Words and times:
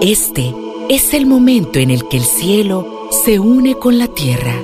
Este 0.00 0.54
es 0.88 1.12
el 1.12 1.26
momento 1.26 1.80
en 1.80 1.90
el 1.90 2.06
que 2.08 2.18
el 2.18 2.22
cielo 2.22 3.08
se 3.10 3.40
une 3.40 3.74
con 3.74 3.98
la 3.98 4.06
tierra. 4.06 4.54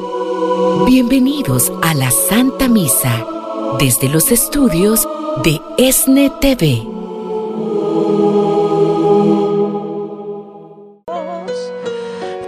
Bienvenidos 0.86 1.72
a 1.82 1.92
la 1.92 2.12
Santa 2.12 2.68
Misa 2.68 3.26
desde 3.80 4.08
los 4.08 4.30
estudios 4.30 5.08
de 5.42 5.60
ESNE 5.76 6.30
TV. 6.40 6.86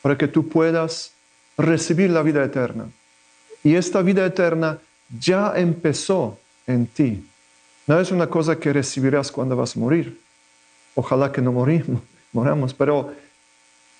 para 0.00 0.16
que 0.16 0.28
tú 0.28 0.48
puedas 0.48 1.10
recibir 1.58 2.10
la 2.10 2.22
vida 2.22 2.44
eterna. 2.44 2.88
Y 3.64 3.74
esta 3.74 4.00
vida 4.00 4.24
eterna 4.24 4.78
ya 5.18 5.54
empezó 5.56 6.38
en 6.68 6.86
ti. 6.86 7.26
No 7.88 7.98
es 7.98 8.12
una 8.12 8.28
cosa 8.28 8.60
que 8.60 8.72
recibirás 8.72 9.32
cuando 9.32 9.56
vas 9.56 9.76
a 9.76 9.80
morir. 9.80 10.20
Ojalá 10.94 11.32
que 11.32 11.42
no 11.42 11.50
morimos, 11.50 12.00
moramos, 12.32 12.74
pero 12.74 13.12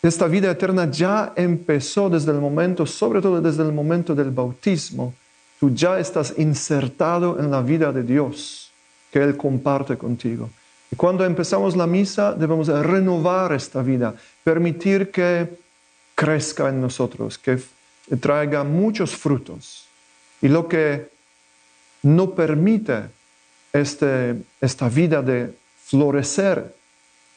esta 0.02 0.28
vida 0.28 0.52
eterna 0.52 0.88
ya 0.88 1.32
empezó 1.34 2.08
desde 2.08 2.30
el 2.30 2.38
momento, 2.38 2.86
sobre 2.86 3.20
todo 3.20 3.40
desde 3.40 3.64
el 3.64 3.72
momento 3.72 4.14
del 4.14 4.30
bautismo. 4.30 5.14
Tú 5.60 5.74
ya 5.74 5.98
estás 5.98 6.34
insertado 6.38 7.38
en 7.38 7.50
la 7.50 7.60
vida 7.60 7.92
de 7.92 8.02
Dios 8.02 8.72
que 9.12 9.22
Él 9.22 9.36
comparte 9.36 9.98
contigo. 9.98 10.48
Y 10.90 10.96
cuando 10.96 11.24
empezamos 11.24 11.76
la 11.76 11.86
misa 11.86 12.32
debemos 12.32 12.66
de 12.66 12.82
renovar 12.82 13.52
esta 13.52 13.82
vida, 13.82 14.14
permitir 14.42 15.10
que 15.10 15.48
crezca 16.14 16.70
en 16.70 16.80
nosotros, 16.80 17.38
que 17.38 17.58
traiga 18.18 18.64
muchos 18.64 19.14
frutos. 19.14 19.86
Y 20.40 20.48
lo 20.48 20.66
que 20.66 21.08
no 22.02 22.34
permite 22.34 23.02
este, 23.72 24.36
esta 24.60 24.88
vida 24.88 25.22
de 25.22 25.54
florecer 25.84 26.74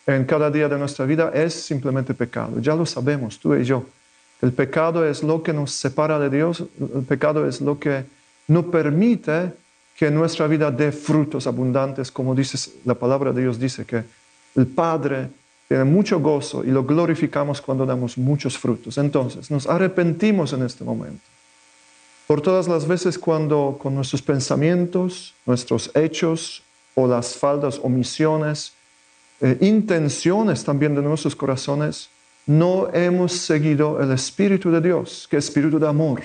en 0.06 0.26
cada 0.26 0.50
día 0.50 0.68
de 0.70 0.78
nuestra 0.78 1.06
vida 1.06 1.32
es 1.34 1.54
simplemente 1.54 2.14
pecado. 2.14 2.60
Ya 2.60 2.76
lo 2.76 2.86
sabemos, 2.86 3.40
tú 3.40 3.54
y 3.56 3.64
yo. 3.64 3.86
El 4.44 4.52
pecado 4.52 5.08
es 5.08 5.24
lo 5.24 5.42
que 5.42 5.54
nos 5.54 5.72
separa 5.72 6.20
de 6.20 6.30
Dios, 6.30 6.66
el 6.78 7.04
pecado 7.04 7.48
es 7.48 7.62
lo 7.62 7.80
que 7.80 8.04
no 8.50 8.70
permite 8.70 9.54
que 9.96 10.12
nuestra 10.12 10.48
vida 10.48 10.70
dé 10.70 10.92
frutos 10.92 11.48
abundantes, 11.48 12.12
como 12.12 12.36
dice 12.36 12.74
la 12.84 12.94
palabra 12.94 13.32
de 13.32 13.42
Dios 13.42 13.58
dice 13.58 13.86
que 13.86 14.04
el 14.56 14.68
Padre 14.68 15.30
tiene 15.70 15.86
mucho 15.86 16.20
gozo 16.20 16.62
y 16.62 16.72
lo 16.72 16.84
glorificamos 16.84 17.62
cuando 17.62 17.86
damos 17.86 18.18
muchos 18.18 18.58
frutos. 18.58 18.98
Entonces, 18.98 19.50
nos 19.50 19.66
arrepentimos 19.66 20.52
en 20.52 20.64
este 20.64 20.84
momento 20.84 21.24
por 22.28 22.42
todas 22.42 22.68
las 22.68 22.86
veces 22.86 23.18
cuando 23.18 23.80
con 23.82 23.96
nuestros 23.96 24.22
pensamientos, 24.22 25.36
nuestros 25.46 25.90
hechos 25.96 26.64
o 26.96 27.08
las 27.08 27.36
faldas, 27.38 27.80
omisiones, 27.82 28.74
eh, 29.40 29.58
intenciones 29.62 30.66
también 30.66 30.96
de 30.96 31.02
nuestros 31.02 31.34
corazones, 31.34 32.10
no 32.46 32.90
hemos 32.94 33.32
seguido 33.34 34.02
el 34.02 34.12
Espíritu 34.12 34.70
de 34.72 34.82
Dios, 34.82 35.28
que 35.30 35.38
es 35.38 35.46
Espíritu 35.46 35.80
de 35.80 35.88
amor. 35.88 36.22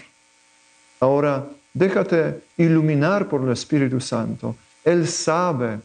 Ahora, 1.01 1.47
déjate 1.73 2.41
iluminar 2.57 3.29
por 3.29 3.43
el 3.43 3.51
Espíritu 3.53 4.01
Santo. 4.01 4.57
Él 4.85 5.07
sabe 5.07 5.79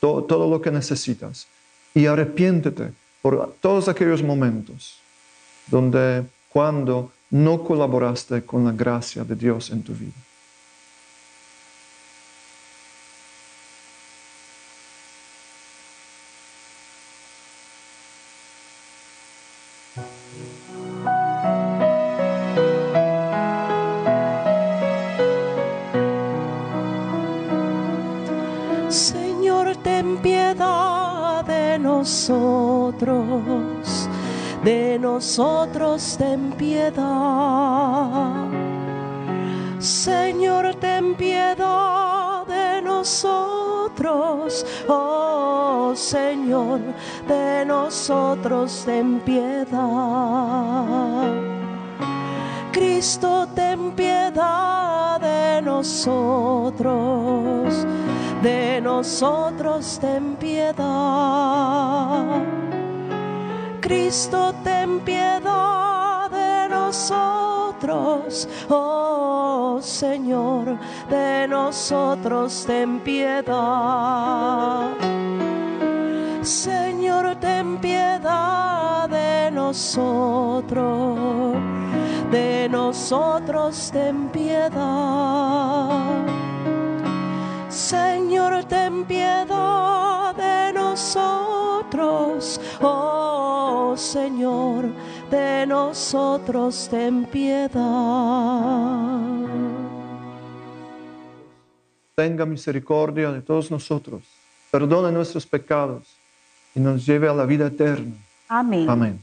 to- 0.00 0.24
todo 0.24 0.48
lo 0.48 0.60
que 0.60 0.70
necesitas 0.70 1.46
y 1.94 2.06
arrepiéntete 2.06 2.92
por 3.20 3.54
todos 3.60 3.88
aquellos 3.88 4.22
momentos 4.22 4.98
donde 5.66 6.24
cuando 6.48 7.12
no 7.30 7.62
colaboraste 7.62 8.42
con 8.42 8.64
la 8.64 8.72
gracia 8.72 9.24
de 9.24 9.34
Dios 9.36 9.70
en 9.70 9.82
tu 9.82 9.92
vida. 9.92 10.12
Nosotros, 32.28 34.08
de 34.62 34.96
nosotros 34.98 36.16
ten 36.16 36.52
piedad. 36.52 38.46
Señor, 39.80 40.74
ten 40.76 41.16
piedad 41.16 42.46
de 42.46 42.80
nosotros, 42.82 44.64
oh 44.86 45.92
Señor, 45.96 46.80
de 47.26 47.64
nosotros 47.66 48.84
ten 48.86 49.18
piedad. 49.20 49.72
Cristo, 52.70 53.48
ten 53.52 53.90
piedad 53.96 55.20
de 55.20 55.60
nosotros, 55.62 56.84
de 58.42 58.80
nosotros 58.80 59.98
ten 60.00 60.36
piedad. 60.36 62.24
Cristo, 63.80 64.54
ten 64.64 65.00
piedad 65.00 66.30
de 66.30 66.68
nosotros, 66.68 68.48
oh 68.68 69.78
Señor, 69.80 70.78
de 71.08 71.46
nosotros 71.48 72.64
ten 72.66 73.00
piedad. 73.00 74.90
Señor, 76.42 77.36
ten 77.36 77.78
piedad 77.78 79.08
de 79.08 79.50
nosotros, 79.52 81.16
de 82.32 82.68
nosotros 82.68 83.90
ten 83.92 84.28
piedad. 84.30 85.62
Señor, 87.92 88.64
ten 88.64 89.04
piedad 89.04 90.34
de 90.34 90.72
nosotros, 90.72 92.58
oh 92.80 93.94
Señor, 93.98 94.86
de 95.30 95.66
nosotros 95.66 96.88
ten 96.90 97.26
piedad. 97.26 97.68
Tenga 102.14 102.46
misericordia 102.46 103.30
de 103.30 103.42
todos 103.42 103.70
nosotros, 103.70 104.22
perdone 104.70 105.12
nuestros 105.12 105.44
pecados 105.44 106.16
y 106.74 106.80
nos 106.80 107.04
lleve 107.04 107.28
a 107.28 107.34
la 107.34 107.44
vida 107.44 107.66
eterna. 107.66 108.16
Amén. 108.48 108.88
Amén. 108.88 109.22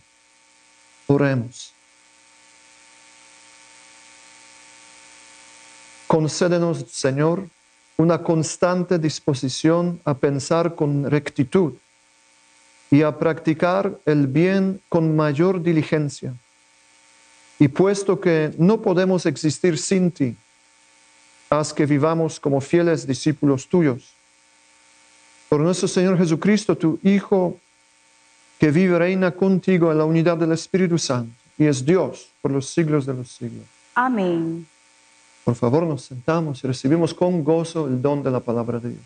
Oremos. 1.08 1.74
Concédenos, 6.06 6.86
Señor, 6.92 7.50
una 8.00 8.24
constante 8.24 8.98
disposición 8.98 10.00
a 10.06 10.14
pensar 10.14 10.74
con 10.74 11.12
rectitud 11.12 11.74
y 12.90 13.02
a 13.02 13.18
practicar 13.18 14.00
el 14.06 14.26
bien 14.26 14.80
con 14.88 15.18
mayor 15.18 15.62
diligencia. 15.62 16.34
Y 17.60 17.68
puesto 17.68 18.18
que 18.22 18.54
no 18.58 18.82
podemos 18.82 19.26
existir 19.26 19.78
sin 19.78 20.12
ti, 20.12 20.34
haz 21.50 21.74
que 21.74 21.86
vivamos 21.86 22.40
como 22.40 22.62
fieles 22.62 23.06
discípulos 23.06 23.68
tuyos. 23.68 24.14
Por 25.50 25.60
nuestro 25.60 25.90
Señor 25.90 26.18
Jesucristo, 26.18 26.78
tu 26.78 27.00
Hijo, 27.04 27.60
que 28.60 28.72
vive 28.72 28.96
y 28.96 28.98
reina 28.98 29.32
contigo 29.32 29.92
en 29.92 29.98
la 29.98 30.06
unidad 30.06 30.38
del 30.38 30.54
Espíritu 30.54 30.98
Santo 30.98 31.34
y 31.58 31.66
es 31.66 31.86
Dios 31.86 32.30
por 32.42 32.52
los 32.52 32.70
siglos 32.70 33.06
de 33.06 33.14
los 33.14 33.28
siglos. 33.30 33.66
Amén. 33.94 34.66
Por 35.50 35.56
favor, 35.56 35.82
nos 35.82 36.04
sentamos 36.04 36.64
y 36.64 36.68
recibimos 36.68 37.16
con 37.16 37.44
gozo 37.44 37.88
el 37.88 38.04
don 38.04 38.22
de 38.22 38.30
la 38.30 38.40
palabra 38.40 38.78
de 38.78 38.90
Dios. 38.90 39.02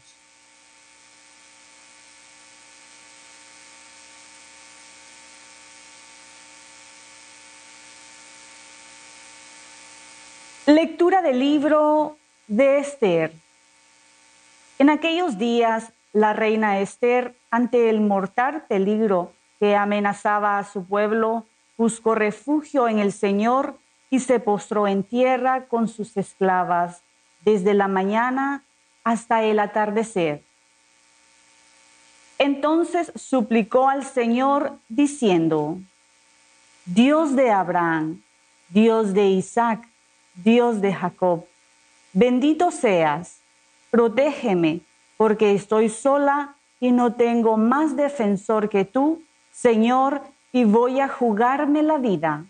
Lectura 10.65 11.21
del 11.21 11.39
libro 11.39 12.17
de 12.49 12.79
Esther. 12.79 13.31
En 14.79 14.89
aquellos 14.89 15.37
días, 15.37 15.93
la 16.11 16.33
reina 16.33 16.81
Esther, 16.81 17.35
ante 17.51 17.89
el 17.89 18.01
mortal 18.01 18.65
peligro 18.67 19.31
que 19.61 19.77
amenazaba 19.77 20.59
a 20.59 20.65
su 20.65 20.83
pueblo, 20.83 21.45
buscó 21.77 22.15
refugio 22.15 22.89
en 22.89 22.99
el 22.99 23.13
Señor 23.13 23.77
y 24.13 24.19
se 24.19 24.39
postró 24.39 24.87
en 24.87 25.01
tierra 25.01 25.65
con 25.65 25.87
sus 25.87 26.15
esclavas 26.17 27.01
desde 27.43 27.73
la 27.73 27.87
mañana 27.87 28.63
hasta 29.03 29.41
el 29.41 29.57
atardecer. 29.57 30.43
Entonces 32.37 33.11
suplicó 33.15 33.89
al 33.89 34.05
Señor 34.05 34.77
diciendo, 34.87 35.79
Dios 36.85 37.35
de 37.35 37.49
Abraham, 37.49 38.21
Dios 38.69 39.15
de 39.15 39.29
Isaac, 39.29 39.89
Dios 40.35 40.79
de 40.79 40.93
Jacob, 40.93 41.45
bendito 42.13 42.69
seas, 42.69 43.39
protégeme, 43.89 44.81
porque 45.17 45.55
estoy 45.55 45.89
sola 45.89 46.53
y 46.79 46.91
no 46.91 47.13
tengo 47.13 47.57
más 47.57 47.95
defensor 47.95 48.69
que 48.69 48.85
tú, 48.85 49.23
Señor, 49.51 50.21
y 50.51 50.65
voy 50.65 50.99
a 50.99 51.07
jugarme 51.07 51.81
la 51.81 51.97
vida. 51.97 52.45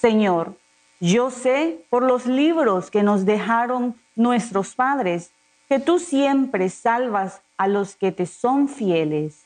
Señor, 0.00 0.56
yo 1.00 1.30
sé 1.30 1.84
por 1.90 2.02
los 2.02 2.26
libros 2.26 2.90
que 2.90 3.02
nos 3.02 3.24
dejaron 3.24 3.94
nuestros 4.16 4.74
padres, 4.74 5.30
que 5.68 5.78
tú 5.78 5.98
siempre 5.98 6.68
salvas 6.70 7.40
a 7.56 7.68
los 7.68 7.96
que 7.96 8.12
te 8.12 8.26
son 8.26 8.68
fieles. 8.68 9.42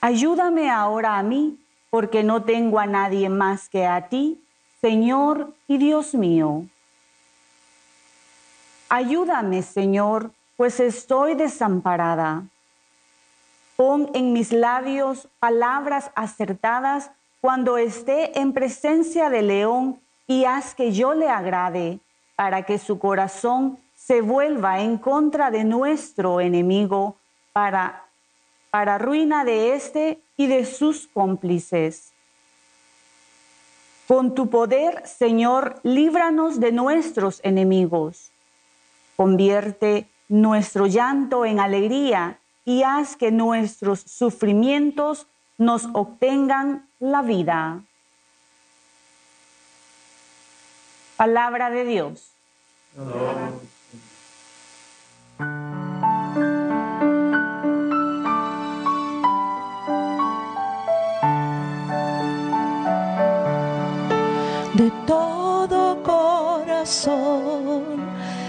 Ayúdame 0.00 0.70
ahora 0.70 1.18
a 1.18 1.22
mí, 1.22 1.58
porque 1.90 2.22
no 2.22 2.42
tengo 2.42 2.78
a 2.78 2.86
nadie 2.86 3.28
más 3.28 3.68
que 3.68 3.86
a 3.86 4.08
ti 4.08 4.40
Señor 4.84 5.54
y 5.66 5.78
Dios 5.78 6.12
mío. 6.12 6.66
Ayúdame, 8.90 9.62
Señor, 9.62 10.30
pues 10.58 10.78
estoy 10.78 11.34
desamparada. 11.34 12.42
Pon 13.76 14.10
en 14.12 14.34
mis 14.34 14.52
labios 14.52 15.26
palabras 15.38 16.10
acertadas 16.14 17.10
cuando 17.44 17.76
esté 17.76 18.40
en 18.40 18.54
presencia 18.54 19.28
de 19.28 19.42
león 19.42 20.00
y 20.26 20.46
haz 20.46 20.74
que 20.74 20.92
yo 20.92 21.12
le 21.12 21.28
agrade, 21.28 21.98
para 22.36 22.62
que 22.62 22.78
su 22.78 22.98
corazón 22.98 23.78
se 23.94 24.22
vuelva 24.22 24.80
en 24.80 24.96
contra 24.96 25.50
de 25.50 25.62
nuestro 25.62 26.40
enemigo, 26.40 27.16
para, 27.52 28.06
para 28.70 28.96
ruina 28.96 29.44
de 29.44 29.74
éste 29.74 30.22
y 30.38 30.46
de 30.46 30.64
sus 30.64 31.06
cómplices. 31.08 32.14
Con 34.08 34.34
tu 34.34 34.48
poder, 34.48 35.06
Señor, 35.06 35.80
líbranos 35.82 36.60
de 36.60 36.72
nuestros 36.72 37.40
enemigos. 37.44 38.30
Convierte 39.16 40.08
nuestro 40.30 40.86
llanto 40.86 41.44
en 41.44 41.60
alegría 41.60 42.38
y 42.64 42.84
haz 42.84 43.16
que 43.16 43.30
nuestros 43.30 44.00
sufrimientos 44.00 45.26
nos 45.58 45.86
obtengan 45.92 46.88
la 47.04 47.22
vida. 47.22 47.80
Palabra 51.16 51.70
de 51.70 51.84
Dios. 51.84 52.30
De 64.74 64.90
todo 65.06 66.02
corazón 66.02 67.84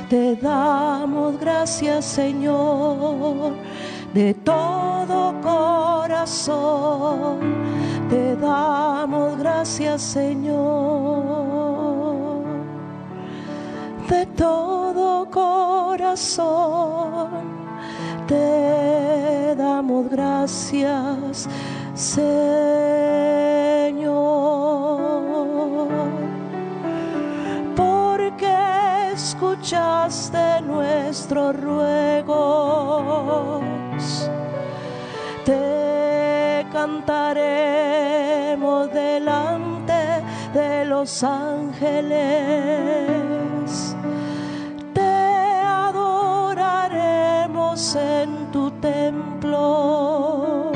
te 0.09 0.35
damos 0.37 1.39
gracias, 1.39 2.05
Señor. 2.05 3.53
De 4.13 4.33
todo 4.33 5.35
corazón 5.41 6.95
te 8.15 8.35
damos 8.37 9.37
gracias, 9.37 10.01
Señor. 10.01 11.35
De 14.09 14.25
todo 14.27 15.29
corazón 15.29 16.47
te 18.25 19.53
damos 19.57 20.09
gracias, 20.09 21.49
Señor 21.93 22.35
porque 27.75 28.55
escuchaste 29.13 30.61
nuestros 30.61 31.53
ruegos. 31.59 32.81
Te 35.43 36.65
cantaremos 36.71 37.84
los 40.95 41.23
ángeles. 41.23 42.15
Te 44.93 45.01
adoraremos 45.91 46.75
en 47.95 48.29
tu 48.53 48.71
templo 48.79 50.71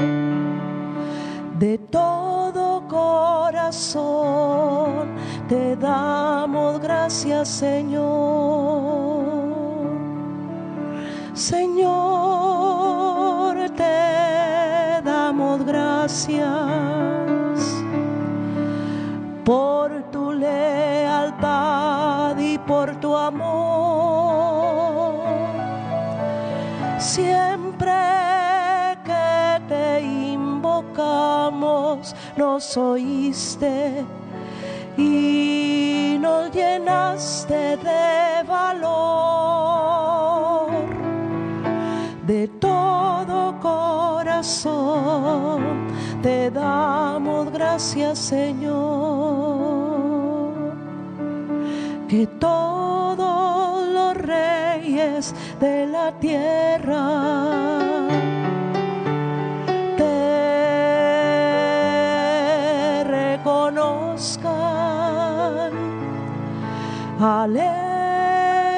de 1.57 1.77
todo 1.99 2.85
corazón 2.87 4.09
te 5.47 5.75
damos 5.77 6.79
gracias, 6.81 7.47
Señor. 7.47 9.23
Señor, 11.33 12.89
te 13.81 15.01
damos 15.03 15.65
gracias 15.65 16.88
nos 32.39 32.77
oíste 32.77 34.05
y 34.97 36.17
nos 36.21 36.49
llenaste 36.51 37.75
de 37.75 38.43
valor. 38.47 39.09
De 42.25 42.47
todo 42.47 43.59
corazón 43.59 44.69
te 46.23 46.49
damos 46.49 47.51
gracias, 47.51 48.17
Señor. 48.19 48.69
Que 52.07 52.25
todos 52.39 53.85
los 53.89 54.15
reyes 54.15 55.35
de 55.59 55.87
la 55.87 56.17
tierra 56.19 57.78
al 67.19 67.57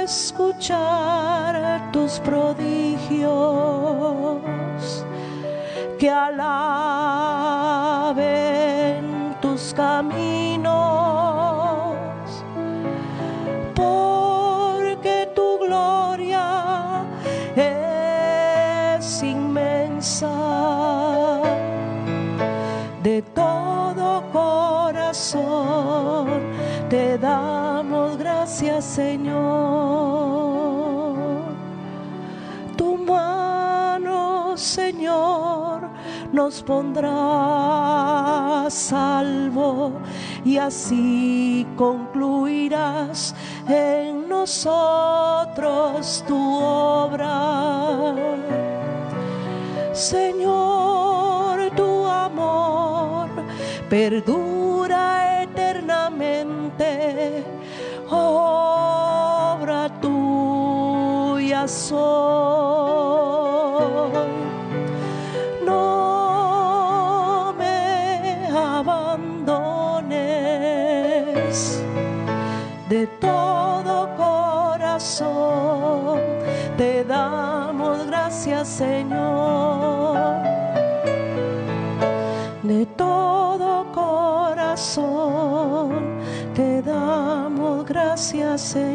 escuchar 0.03 1.91
tus 1.91 2.19
prodigios, 2.19 3.29
que 5.99 6.09
alaben 6.09 7.45
tus 9.41 9.73
caminos, 9.75 11.10
Señor. 28.81 29.41
Tu 32.75 32.97
mano, 32.97 34.57
Señor, 34.57 35.89
nos 36.31 36.63
pondrá 36.63 37.11
salvo 38.69 39.93
y 40.43 40.57
así 40.57 41.67
concluirás 41.75 43.35
en 43.67 44.27
nosotros 44.27 46.23
tu 46.27 46.37
obra. 46.59 48.15
Señor, 49.93 51.69
tu 51.75 52.05
amor 52.07 53.29
perdura 53.89 54.50
soy. 61.67 62.01
No 65.65 67.53
me 67.57 68.47
abandones 68.47 70.13
de 72.89 73.07
todo 73.19 74.09
corazón. 74.15 76.19
Te 76.77 77.03
damos 77.03 78.05
gracias, 78.07 78.67
Señor. 78.67 80.41
De 82.63 82.85
todo 82.95 83.85
corazón 83.91 84.41
te 86.53 86.81
damos 86.81 87.85
gracias, 87.85 88.61
Señor. 88.61 88.90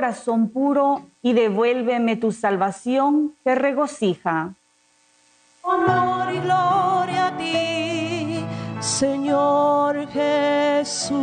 Corazón 0.00 0.48
puro 0.48 1.02
y 1.20 1.34
devuélveme 1.34 2.16
tu 2.16 2.32
salvación 2.32 3.34
que 3.44 3.54
regocija. 3.54 4.54
Honor 5.60 6.32
y 6.32 6.38
gloria 6.38 7.26
a 7.26 7.36
ti, 7.36 8.42
Señor 8.80 10.08
Jesús. 10.08 11.18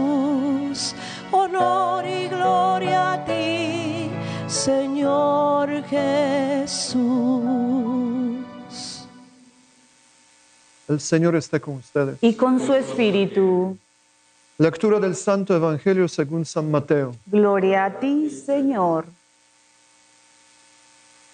Honor 1.31 2.05
y 2.05 2.27
gloria 2.27 3.13
a 3.13 3.25
ti, 3.25 4.11
Señor 4.47 5.83
Jesús. 5.85 7.01
El 10.87 10.99
Señor 10.99 11.35
esté 11.35 11.59
con 11.59 11.77
ustedes. 11.77 12.19
Y 12.21 12.35
con 12.35 12.59
su 12.59 12.75
espíritu. 12.75 13.75
Lectura 14.59 14.99
del 14.99 15.15
Santo 15.15 15.55
Evangelio 15.55 16.07
según 16.07 16.43
San 16.43 16.71
Mateo. 16.71 17.15
Gloria 17.27 17.85
a 17.85 17.99
ti, 17.99 18.27
Señor. 18.31 19.05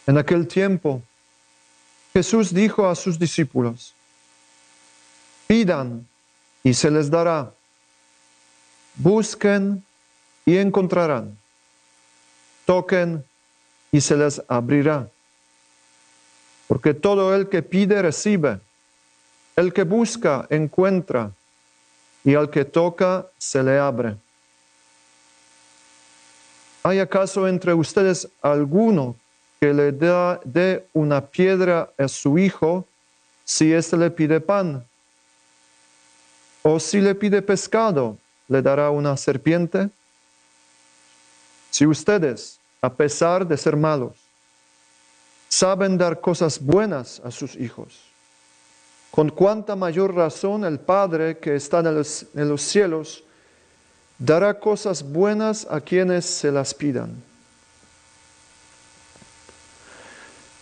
En 0.06 0.18
aquel 0.18 0.46
tiempo, 0.46 1.02
Jesús 2.12 2.54
dijo 2.54 2.86
a 2.86 2.96
sus 2.96 3.18
discípulos, 3.18 3.94
pidan 5.48 6.06
y 6.66 6.74
se 6.74 6.92
les 6.92 7.10
dará, 7.10 7.54
busquen 8.96 9.86
y 10.46 10.58
encontrarán, 10.58 11.38
toquen 12.66 13.24
y 13.90 14.02
se 14.02 14.18
les 14.18 14.42
abrirá. 14.50 15.08
Porque 16.68 16.94
todo 16.94 17.34
el 17.34 17.48
que 17.48 17.64
pide 17.64 18.02
recibe, 18.02 18.60
el 19.56 19.72
que 19.72 19.84
busca 19.84 20.46
encuentra, 20.50 21.32
y 22.24 22.36
al 22.36 22.50
que 22.50 22.66
toca 22.66 23.28
se 23.38 23.62
le 23.62 23.78
abre. 23.78 24.16
¿Hay 26.84 27.00
acaso 27.00 27.48
entre 27.48 27.74
ustedes 27.74 28.28
alguno 28.42 29.16
que 29.60 29.74
le 29.74 29.92
da, 29.92 30.40
dé 30.44 30.86
una 30.94 31.22
piedra 31.22 31.90
a 31.98 32.08
su 32.08 32.38
hijo 32.38 32.86
si 33.46 33.74
éste 33.74 33.98
le 33.98 34.12
pide 34.12 34.42
pan? 34.42 34.86
¿O 36.62 36.80
si 36.80 37.00
le 37.00 37.16
pide 37.16 37.42
pescado, 37.42 38.18
le 38.48 38.62
dará 38.62 38.90
una 38.90 39.16
serpiente? 39.18 39.90
Si 41.72 41.86
ustedes, 41.86 42.60
a 42.82 42.94
pesar 42.94 43.48
de 43.48 43.58
ser 43.58 43.76
malos, 43.76 44.14
saben 45.50 45.98
dar 45.98 46.20
cosas 46.20 46.60
buenas 46.60 47.22
a 47.24 47.32
sus 47.32 47.56
hijos, 47.56 48.13
con 49.14 49.30
cuánta 49.30 49.76
mayor 49.76 50.16
razón 50.16 50.66
el 50.66 50.80
Padre 50.80 51.38
que 51.38 51.54
está 51.54 51.82
en 51.82 52.50
los, 52.50 52.62
cielos 52.64 53.24
dará 54.18 54.60
cosas 54.60 55.04
buenas 55.04 55.68
a 55.70 55.82
quienes 55.82 56.26
se 56.26 56.52
las 56.52 56.74
pidan. 56.74 57.12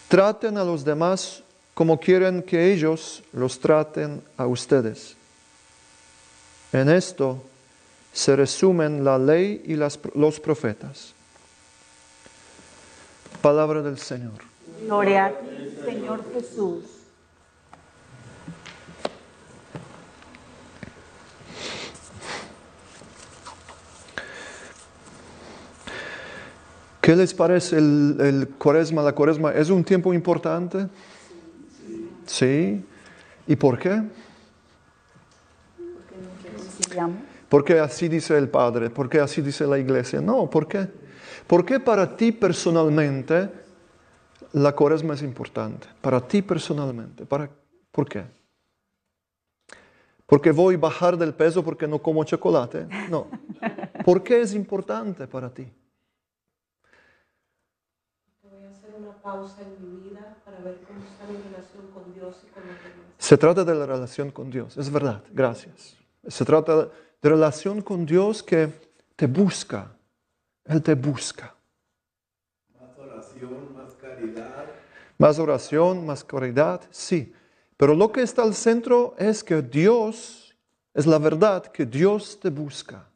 Traten 0.10 0.58
a 0.58 0.66
los 0.66 0.84
demás 0.84 1.44
como 1.74 1.98
quieren 1.98 2.44
que 2.44 2.74
ellos 2.74 3.24
los 3.32 3.58
traten 3.58 4.22
a 4.36 4.46
ustedes. 4.48 5.16
En 6.74 6.90
esto 6.90 7.42
se 8.12 8.36
resumen 8.36 9.06
la 9.06 9.18
ley 9.18 9.64
y 9.66 9.76
los 9.76 10.40
profetas. 10.42 11.14
Palabra 13.42 13.82
del 13.82 13.98
Señor. 13.98 14.44
Gloria 14.84 15.28
a 15.28 15.30
ti, 15.30 15.78
Señor 15.86 16.22
Jesús. 16.34 17.01
¿Qué 27.02 27.16
les 27.16 27.34
parece 27.34 27.78
el, 27.78 28.18
el 28.20 28.48
cuaresma? 28.50 29.02
La 29.02 29.14
cuaresma 29.14 29.52
es 29.52 29.70
un 29.70 29.84
tiempo 29.84 30.14
importante. 30.14 30.88
Sí. 32.26 32.86
¿Y 33.48 33.56
por 33.56 33.78
qué? 33.80 34.04
Porque 37.50 37.80
así 37.80 38.08
dice 38.08 38.38
el 38.38 38.50
Padre, 38.50 38.90
porque 38.90 39.20
así 39.20 39.42
dice 39.42 39.66
la 39.66 39.78
Iglesia. 39.78 40.22
No, 40.22 40.50
¿por 40.50 40.68
qué? 40.68 40.88
¿Por 41.48 41.66
qué 41.66 41.80
para 41.80 42.16
ti 42.16 42.32
personalmente 42.32 43.50
la 44.54 44.74
cuaresma 44.74 45.16
es 45.16 45.22
importante? 45.22 45.88
Para 46.00 46.26
ti 46.26 46.42
personalmente. 46.42 47.26
¿Para, 47.26 47.50
¿Por 47.92 48.08
qué? 48.08 48.24
¿Porque 50.26 50.52
voy 50.52 50.76
a 50.76 50.78
bajar 50.78 51.18
del 51.18 51.34
peso 51.34 51.62
porque 51.62 51.88
no 51.88 52.00
como 52.00 52.24
chocolate? 52.24 52.88
No. 53.10 53.28
¿Por 54.06 54.24
qué 54.24 54.42
es 54.42 54.54
importante 54.54 55.28
para 55.28 55.54
ti? 55.54 55.68
Voy 58.42 58.64
a 58.64 58.70
hacer 58.70 58.96
una 58.98 59.11
pausa 59.22 59.62
en 59.62 59.72
mi 59.82 60.10
vida 60.10 60.38
para 60.44 60.60
ver 60.60 60.80
cómo 60.88 61.00
está 61.00 61.26
mi 61.28 61.38
relación 61.38 61.92
con 61.94 62.14
Dios 62.14 62.36
y 62.44 62.52
con 62.52 62.64
los 62.68 62.78
demás. 62.78 63.06
Se 63.18 63.38
trata 63.38 63.64
de 63.64 63.76
la 63.76 63.86
relación 63.86 64.32
con 64.32 64.50
Dios, 64.50 64.78
es 64.78 64.92
verdad, 64.92 65.24
gracias. 65.32 65.98
Se 66.28 66.46
trata 66.46 66.90
de 67.22 67.30
relación 67.30 67.82
con 67.82 68.06
Dios 68.06 68.44
que 68.44 68.70
te 69.16 69.28
busca, 69.28 69.92
Él 70.66 70.82
te 70.82 70.96
busca. 70.96 71.56
Más 72.80 72.98
oración, 72.98 73.76
más 73.76 73.94
caridad. 73.94 74.66
Más 75.18 75.40
oración, 75.40 76.06
más 76.06 76.24
caridad, 76.24 76.82
sí. 76.90 77.34
Pero 77.78 77.96
lo 77.96 78.12
que 78.12 78.22
está 78.22 78.44
al 78.44 78.54
centro 78.54 79.16
es 79.18 79.44
que 79.44 79.62
Dios, 79.62 80.56
es 80.94 81.06
la 81.06 81.18
verdad 81.18 81.64
que 81.64 81.86
Dios 81.86 82.40
te 82.40 82.50
busca. 82.50 83.08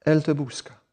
Él 0.00 0.22
te 0.22 0.32
busca. 0.32 0.83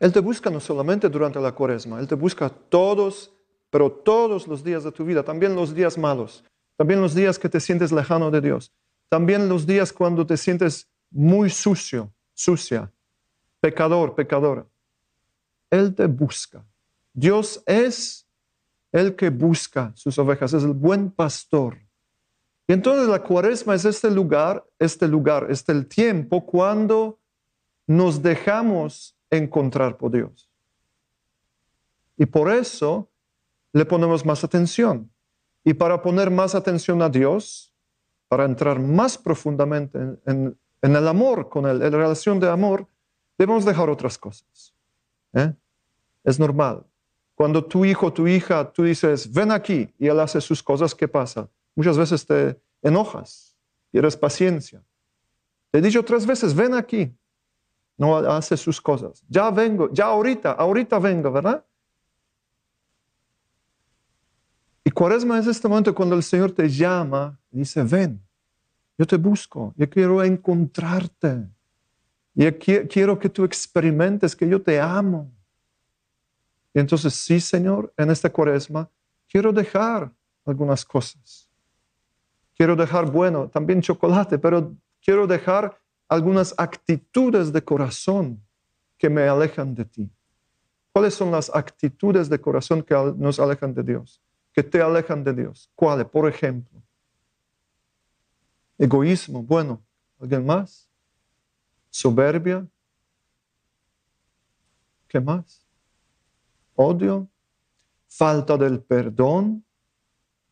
Él 0.00 0.12
te 0.12 0.20
busca 0.20 0.48
no 0.48 0.60
solamente 0.60 1.08
durante 1.10 1.38
la 1.38 1.52
cuaresma, 1.52 2.00
Él 2.00 2.08
te 2.08 2.14
busca 2.14 2.48
todos, 2.48 3.32
pero 3.68 3.92
todos 3.92 4.48
los 4.48 4.64
días 4.64 4.82
de 4.82 4.90
tu 4.90 5.04
vida, 5.04 5.22
también 5.22 5.54
los 5.54 5.74
días 5.74 5.98
malos, 5.98 6.42
también 6.76 7.02
los 7.02 7.14
días 7.14 7.38
que 7.38 7.50
te 7.50 7.60
sientes 7.60 7.92
lejano 7.92 8.30
de 8.30 8.40
Dios, 8.40 8.72
también 9.10 9.48
los 9.48 9.66
días 9.66 9.92
cuando 9.92 10.26
te 10.26 10.38
sientes 10.38 10.88
muy 11.10 11.50
sucio, 11.50 12.10
sucia, 12.32 12.90
pecador, 13.60 14.14
pecadora. 14.14 14.66
Él 15.68 15.94
te 15.94 16.06
busca. 16.06 16.64
Dios 17.12 17.62
es 17.66 18.26
el 18.92 19.14
que 19.14 19.28
busca 19.28 19.92
sus 19.94 20.18
ovejas, 20.18 20.54
es 20.54 20.64
el 20.64 20.72
buen 20.72 21.10
pastor 21.10 21.78
Y 22.66 22.72
entonces 22.72 23.08
la 23.08 23.22
cuaresma 23.22 23.74
es 23.74 23.84
este 23.84 24.10
lugar, 24.10 24.64
este 24.78 25.06
lugar, 25.06 25.48
este 25.50 25.72
el 25.72 25.86
tiempo 25.86 26.46
cuando 26.46 27.18
nos 27.86 28.22
dejamos 28.22 29.19
encontrar 29.30 29.96
por 29.96 30.10
Dios. 30.10 30.50
Y 32.16 32.26
por 32.26 32.50
eso 32.50 33.08
le 33.72 33.84
ponemos 33.84 34.26
más 34.26 34.44
atención. 34.44 35.10
Y 35.64 35.74
para 35.74 36.02
poner 36.02 36.30
más 36.30 36.54
atención 36.54 37.02
a 37.02 37.08
Dios, 37.08 37.72
para 38.28 38.44
entrar 38.44 38.78
más 38.78 39.18
profundamente 39.18 39.98
en, 40.26 40.58
el 40.82 41.08
amor 41.08 41.48
con 41.48 41.66
Él, 41.66 41.82
en 41.82 41.92
la 41.92 41.98
relación 41.98 42.40
de 42.40 42.48
amor, 42.48 42.86
debemos 43.36 43.64
dejar 43.64 43.88
otras 43.90 44.18
cosas. 44.18 44.74
¿eh? 45.32 45.54
Es 46.24 46.38
normal. 46.38 46.84
Cuando 47.34 47.64
tu 47.64 47.86
hijo, 47.86 48.12
tu 48.12 48.28
hija, 48.28 48.70
tú 48.70 48.84
dices, 48.84 49.32
ven 49.32 49.50
aquí, 49.50 49.92
y 49.98 50.08
él 50.08 50.20
hace 50.20 50.42
sus 50.42 50.62
cosas, 50.62 50.94
¿qué 50.94 51.08
pasa? 51.08 51.48
Muchas 51.74 51.96
veces 51.96 52.26
te 52.26 52.60
enojas, 52.82 53.56
quieres 53.90 54.14
paciencia. 54.14 54.84
Te 55.70 55.78
he 55.78 55.80
dicho 55.80 56.04
tres 56.04 56.26
veces, 56.26 56.54
ven 56.54 56.74
aquí. 56.74 57.16
No 58.00 58.16
hace 58.16 58.56
sus 58.56 58.80
cosas. 58.80 59.22
Ya 59.28 59.50
vengo, 59.50 59.92
ya 59.92 60.06
ahorita, 60.06 60.52
ahorita 60.52 60.98
vengo, 60.98 61.30
¿verdad? 61.30 61.62
Y 64.82 64.90
cuaresma 64.90 65.38
es 65.38 65.46
este 65.46 65.68
momento 65.68 65.94
cuando 65.94 66.16
el 66.16 66.22
Señor 66.22 66.50
te 66.50 66.66
llama 66.66 67.38
y 67.52 67.58
dice, 67.58 67.82
ven, 67.82 68.18
yo 68.96 69.06
te 69.06 69.18
busco, 69.18 69.74
yo 69.76 69.90
quiero 69.90 70.24
encontrarte. 70.24 71.46
Y 72.34 72.50
quiero 72.52 73.18
que 73.18 73.28
tú 73.28 73.44
experimentes 73.44 74.34
que 74.34 74.48
yo 74.48 74.62
te 74.62 74.80
amo. 74.80 75.30
Y 76.72 76.80
entonces, 76.80 77.12
sí, 77.12 77.38
Señor, 77.38 77.92
en 77.98 78.10
esta 78.10 78.32
cuaresma 78.32 78.88
quiero 79.30 79.52
dejar 79.52 80.10
algunas 80.46 80.86
cosas. 80.86 81.50
Quiero 82.56 82.74
dejar, 82.74 83.10
bueno, 83.10 83.46
también 83.48 83.82
chocolate, 83.82 84.38
pero 84.38 84.74
quiero 85.04 85.26
dejar 85.26 85.78
algunas 86.10 86.54
actitudes 86.58 87.52
de 87.52 87.62
corazón 87.62 88.42
que 88.98 89.08
me 89.08 89.22
alejan 89.28 89.74
de 89.74 89.84
ti. 89.84 90.10
¿Cuáles 90.92 91.14
son 91.14 91.30
las 91.30 91.48
actitudes 91.54 92.28
de 92.28 92.40
corazón 92.40 92.82
que 92.82 92.94
nos 93.16 93.38
alejan 93.38 93.72
de 93.72 93.84
Dios? 93.84 94.20
Que 94.52 94.62
te 94.62 94.82
alejan 94.82 95.22
de 95.22 95.32
Dios. 95.32 95.70
¿Cuáles? 95.76 96.06
Por 96.06 96.28
ejemplo, 96.28 96.82
egoísmo. 98.76 99.42
Bueno, 99.42 99.80
¿alguien 100.18 100.44
más? 100.44 100.88
Soberbia. 101.90 102.66
¿Qué 105.06 105.20
más? 105.20 105.64
odio, 106.80 107.28
falta 108.08 108.56
del 108.56 108.80
perdón. 108.80 109.64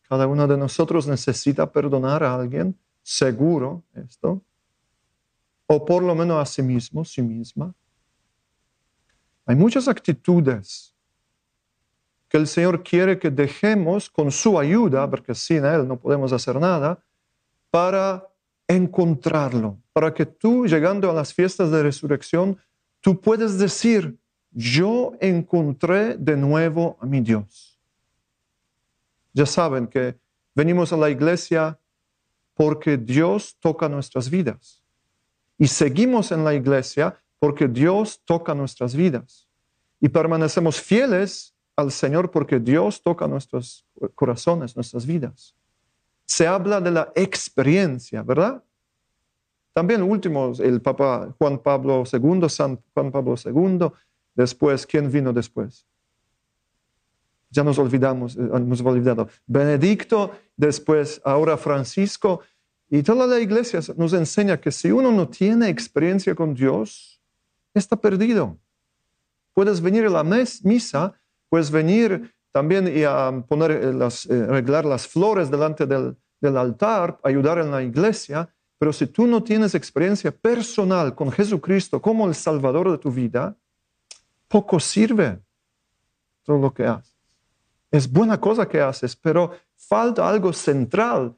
Cada 0.03 0.27
uno 0.27 0.47
de 0.47 0.57
nosotros 0.57 1.07
necesita 1.07 1.71
perdonar 1.71 2.23
a 2.23 2.35
alguien, 2.35 2.77
seguro 3.01 3.83
esto, 3.93 4.41
o 5.71 5.85
por 5.85 6.01
lo 6.01 6.15
menos 6.15 6.41
a 6.41 6.45
sí 6.47 6.63
mismo, 6.63 7.05
sí 7.05 7.21
misma. 7.21 7.71
Hay 9.45 9.55
muchas 9.55 9.87
actitudes 9.87 10.95
que 12.27 12.37
el 12.37 12.47
Señor 12.47 12.81
quiere 12.81 13.19
que 13.19 13.29
dejemos 13.29 14.09
con 14.09 14.31
su 14.31 14.57
ayuda, 14.57 15.07
porque 15.07 15.35
sin 15.35 15.65
Él 15.65 15.87
no 15.87 15.99
podemos 15.99 16.33
hacer 16.33 16.59
nada, 16.59 17.03
para 17.69 18.27
encontrarlo, 18.67 19.77
para 19.93 20.11
que 20.11 20.25
tú, 20.25 20.65
llegando 20.65 21.09
a 21.09 21.13
las 21.13 21.35
fiestas 21.35 21.69
de 21.69 21.83
resurrección, 21.83 22.57
tú 22.99 23.21
puedes 23.21 23.59
decir, 23.59 24.17
yo 24.49 25.13
encontré 25.19 26.17
de 26.17 26.35
nuevo 26.35 26.97
a 26.99 27.05
mi 27.05 27.21
Dios. 27.21 27.79
Ya 29.33 29.45
saben 29.45 29.85
que 29.85 30.17
venimos 30.55 30.91
a 30.93 30.97
la 30.97 31.11
iglesia 31.11 31.79
porque 32.55 32.97
Dios 32.97 33.55
toca 33.59 33.87
nuestras 33.87 34.31
vidas. 34.31 34.78
Y 35.59 35.67
seguimos 35.67 36.31
en 36.31 36.43
la 36.43 36.55
iglesia 36.55 37.21
porque 37.37 37.67
Dios 37.67 38.19
toca 38.25 38.55
nuestras 38.55 38.95
vidas. 38.95 39.47
Y 40.01 40.09
permanecemos 40.09 40.81
fieles 40.81 41.53
al 41.75 41.91
Señor 41.91 42.31
porque 42.31 42.59
Dios 42.59 43.01
toca 43.03 43.27
nuestros 43.27 43.85
corazones, 44.15 44.75
nuestras 44.75 45.05
vidas. 45.05 45.55
Se 46.25 46.47
habla 46.47 46.81
de 46.81 46.89
la 46.89 47.11
experiencia, 47.13 48.23
¿verdad? 48.23 48.63
También 49.73 50.01
último, 50.01 50.53
el 50.57 50.81
Papa 50.81 51.35
Juan 51.37 51.59
Pablo 51.59 52.03
II, 52.11 52.49
San 52.49 52.79
Juan 52.93 53.11
Pablo 53.11 53.35
II, 53.43 53.91
Después, 54.39 54.85
¿quién 54.85 55.11
vino 55.11 55.33
después? 55.33 55.85
Ya 57.49 57.61
nos 57.61 57.77
olvidamos, 57.77 58.37
eh, 58.37 58.49
hemos 58.53 58.79
olvidado. 58.79 59.27
Benedicto, 59.45 60.31
después 60.55 61.21
ahora 61.25 61.57
Francisco. 61.57 62.39
Y 62.89 63.03
toda 63.03 63.27
la 63.27 63.39
iglesia 63.39 63.81
nos 63.97 64.13
enseña 64.13 64.59
que 64.59 64.71
si 64.71 64.91
uno 64.91 65.11
no 65.11 65.27
tiene 65.27 65.69
experiencia 65.69 66.33
con 66.33 66.55
Dios, 66.55 67.21
está 67.73 67.95
perdido. 67.95 68.57
Puedes 69.53 69.79
venir 69.79 70.05
a 70.05 70.09
la 70.09 70.23
misa, 70.23 71.13
puedes 71.49 71.69
venir 71.69 72.33
también 72.51 72.87
y 72.87 73.03
a 73.03 73.43
poner 73.47 73.71
eh, 73.71 73.93
las, 73.93 74.25
eh, 74.25 74.47
arreglar 74.49 74.85
las 74.85 75.07
flores 75.07 75.51
delante 75.51 75.85
del, 75.85 76.17
del 76.41 76.57
altar, 76.57 77.19
ayudar 77.23 77.59
en 77.59 77.71
la 77.71 77.83
iglesia, 77.83 78.49
pero 78.79 78.93
si 78.93 79.07
tú 79.07 79.27
no 79.27 79.43
tienes 79.43 79.75
experiencia 79.75 80.31
personal 80.31 81.13
con 81.13 81.31
Jesucristo 81.31 82.01
como 82.01 82.27
el 82.27 82.33
Salvador 82.33 82.89
de 82.89 82.97
tu 82.97 83.11
vida, 83.11 83.55
poco 84.47 84.79
sirve 84.79 85.39
todo 86.43 86.57
lo 86.57 86.73
que 86.73 86.85
haces. 86.85 87.13
Es 87.91 88.09
buena 88.11 88.39
cosa 88.39 88.67
que 88.67 88.79
haces, 88.79 89.15
pero 89.15 89.51
falta 89.75 90.27
algo 90.27 90.53
central, 90.53 91.35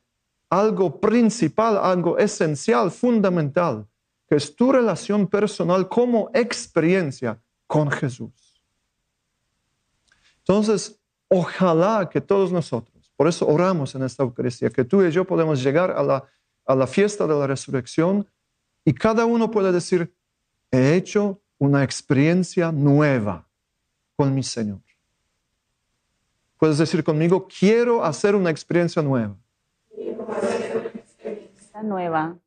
algo 0.52 1.00
principal, 1.00 1.78
algo 1.78 2.18
esencial, 2.18 2.92
fundamental, 2.92 3.88
que 4.28 4.36
es 4.36 4.54
tu 4.54 4.70
relación 4.72 5.26
personal 5.26 5.88
como 5.88 6.30
experiencia 6.34 7.42
con 7.66 7.90
Jesús. 7.90 8.62
Entonces, 10.40 11.00
ojalá 11.30 12.10
que 12.10 12.20
todos 12.20 12.52
nosotros, 12.52 13.14
por 13.16 13.30
eso 13.30 13.48
oramos 13.48 13.96
en 13.96 14.04
esta 14.04 14.24
Eucaristía, 14.24 14.70
que 14.70 14.84
tú 14.84 15.02
y 15.02 15.10
yo 15.10 15.26
podemos 15.26 15.64
llegar 15.64 15.90
a 15.92 16.04
la, 16.04 16.26
a 16.66 16.76
la 16.76 16.86
fiesta 16.86 17.26
de 17.26 17.34
la 17.34 17.48
resurrección 17.48 18.28
y 18.84 18.94
cada 18.94 19.26
uno 19.26 19.50
puede 19.50 19.72
decir, 19.72 20.14
he 20.70 20.96
hecho 20.96 21.42
una 21.60 21.82
experiencia 21.82 22.74
nueva 22.74 23.48
con 24.18 24.36
mi 24.36 24.44
Señor. 24.44 24.82
Puedes 26.58 26.78
decir 26.78 27.06
conmigo, 27.06 27.48
quiero 27.48 28.04
hacer 28.04 28.36
una 28.36 28.50
experiencia 28.50 29.02
nueva. 29.02 29.41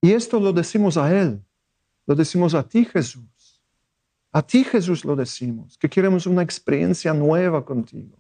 Y 0.01 0.13
esto 0.13 0.39
lo 0.39 0.53
decimos 0.53 0.97
a 0.97 1.13
Él, 1.13 1.43
lo 2.07 2.15
decimos 2.15 2.55
a 2.55 2.63
ti 2.63 2.85
Jesús. 2.85 3.25
A 4.33 4.43
ti 4.43 4.65
Jesús 4.65 5.05
lo 5.05 5.15
decimos, 5.15 5.79
que 5.79 5.89
queremos 5.89 6.27
una 6.27 6.43
experiencia 6.43 7.15
nueva 7.15 7.65
contigo. 7.65 8.19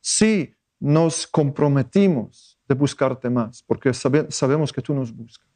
Si 0.00 0.54
nos 0.78 1.26
comprometimos 1.26 2.58
de 2.68 2.74
buscarte 2.74 3.28
más, 3.28 3.62
porque 3.62 3.92
sabemos 3.92 4.72
que 4.72 4.80
tú 4.80 4.94
nos 4.94 5.14
buscas. 5.14 5.48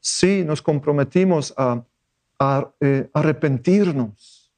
Si 0.00 0.42
nos 0.44 0.62
comprometimos 0.62 1.52
a 1.56 1.84
eh, 2.80 3.10
arrepentirnos 3.12 4.52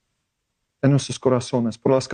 en 0.82 0.90
nuestros 0.90 1.18
corazones 1.18 1.78
por 1.78 1.92
las 1.92 2.08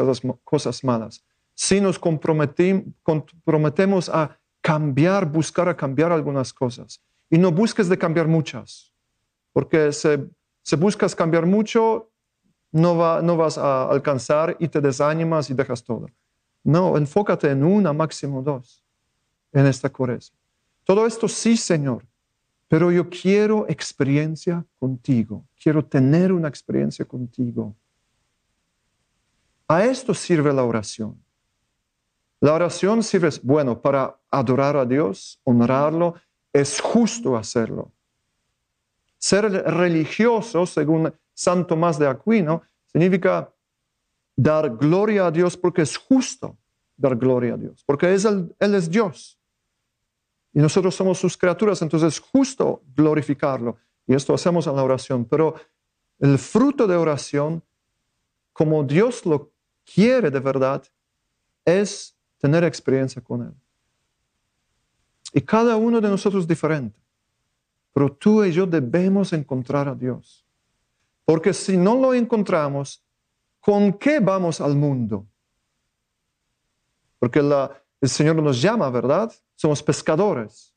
cosas, 0.44 0.84
malas. 0.84 1.24
Si 1.54 1.80
nos 1.80 1.98
comprometemos 1.98 4.08
a 4.08 4.38
cambiar, 4.64 5.30
buscar 5.30 5.68
a 5.68 5.76
cambiar 5.76 6.10
algunas 6.10 6.50
cosas. 6.50 6.98
Y 7.28 7.36
no 7.36 7.52
busques 7.52 7.86
de 7.86 7.98
cambiar 7.98 8.26
muchas, 8.26 8.90
porque 9.52 9.92
si, 9.92 10.76
buscas 10.76 11.14
cambiar 11.14 11.44
mucho, 11.44 12.10
no, 12.72 12.96
va, 12.96 13.20
no 13.20 13.36
vas 13.36 13.58
a 13.58 13.90
alcanzar 13.90 14.56
y 14.58 14.68
te 14.68 14.80
desanimas 14.80 15.50
y 15.50 15.54
dejas 15.54 15.84
todo. 15.84 16.06
No, 16.62 16.96
enfócate 16.96 17.50
en 17.50 17.62
una, 17.62 17.92
máximo 17.92 18.40
dos, 18.40 18.82
en 19.52 19.66
esta 19.66 19.90
cuaresma. 19.90 20.38
Todo 20.84 21.04
esto 21.06 21.28
sí, 21.28 21.58
Señor, 21.58 22.06
pero 22.66 22.90
yo 22.90 23.10
quiero 23.10 23.66
experiencia 23.68 24.64
contigo, 24.78 25.44
quiero 25.62 25.84
tener 25.84 26.32
una 26.32 26.48
experiencia 26.48 27.04
contigo. 27.04 27.76
A 29.68 29.84
esto 29.84 30.14
sirve 30.14 30.54
la 30.54 30.64
oración. 30.64 31.22
La 32.44 32.52
oración 32.52 33.02
sirve, 33.02 33.30
bueno, 33.42 33.80
para 33.80 34.20
adorar 34.30 34.76
a 34.76 34.84
Dios, 34.84 35.40
honrarlo, 35.44 36.16
es 36.52 36.78
justo 36.78 37.38
hacerlo. 37.38 37.90
Ser 39.16 39.50
religioso, 39.50 40.66
según 40.66 41.10
San 41.32 41.66
Tomás 41.66 41.98
de 41.98 42.06
Aquino, 42.06 42.60
significa 42.84 43.50
dar 44.36 44.76
gloria 44.76 45.28
a 45.28 45.30
Dios 45.30 45.56
porque 45.56 45.80
es 45.80 45.96
justo 45.96 46.58
dar 46.98 47.16
gloria 47.16 47.54
a 47.54 47.56
Dios, 47.56 47.82
porque 47.86 48.12
es 48.12 48.26
Él 48.26 48.54
es 48.58 48.90
Dios. 48.90 49.40
Y 50.52 50.58
nosotros 50.58 50.94
somos 50.94 51.16
sus 51.16 51.38
criaturas, 51.38 51.80
entonces 51.80 52.12
es 52.12 52.20
justo 52.20 52.82
glorificarlo. 52.94 53.78
Y 54.06 54.14
esto 54.14 54.34
hacemos 54.34 54.66
en 54.66 54.76
la 54.76 54.82
oración. 54.82 55.24
Pero 55.24 55.54
el 56.18 56.36
fruto 56.36 56.86
de 56.86 56.96
oración, 56.96 57.62
como 58.52 58.84
Dios 58.84 59.24
lo 59.24 59.50
quiere 59.82 60.30
de 60.30 60.40
verdad, 60.40 60.82
es 61.64 62.13
tener 62.44 62.62
experiencia 62.62 63.22
con 63.22 63.40
Él. 63.40 63.54
y 65.32 65.40
cada 65.40 65.76
uno 65.76 65.98
de 65.98 66.10
nosotros 66.10 66.46
diferente. 66.46 67.00
Pero 67.94 68.12
tú 68.12 68.44
y 68.44 68.52
yo 68.52 68.66
debemos 68.66 69.32
encontrar 69.32 69.88
a 69.88 69.94
Dios. 69.94 70.44
Porque 71.24 71.54
si 71.54 71.78
no 71.78 71.96
lo 71.96 72.12
encontramos, 72.12 73.02
¿con 73.60 73.94
qué 73.94 74.20
vamos 74.20 74.60
al 74.60 74.76
mundo? 74.76 75.26
Porque 77.18 77.40
el 77.40 78.08
Señor 78.08 78.36
nos 78.36 78.60
llama, 78.60 78.90
¿verdad? 78.90 79.32
Somos 79.56 79.82
pescadores. 79.82 80.74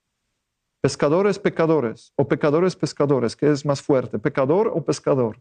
Pescadores, 0.80 1.38
pecadores. 1.38 2.14
O 2.16 2.26
pecadores, 2.26 2.78
pescadores. 2.78 3.36
¿Qué 3.36 3.52
es 3.52 3.66
más 3.66 3.82
fuerte? 3.82 4.18
¿Pecador 4.18 4.72
o 4.74 4.82
pescador? 4.82 5.38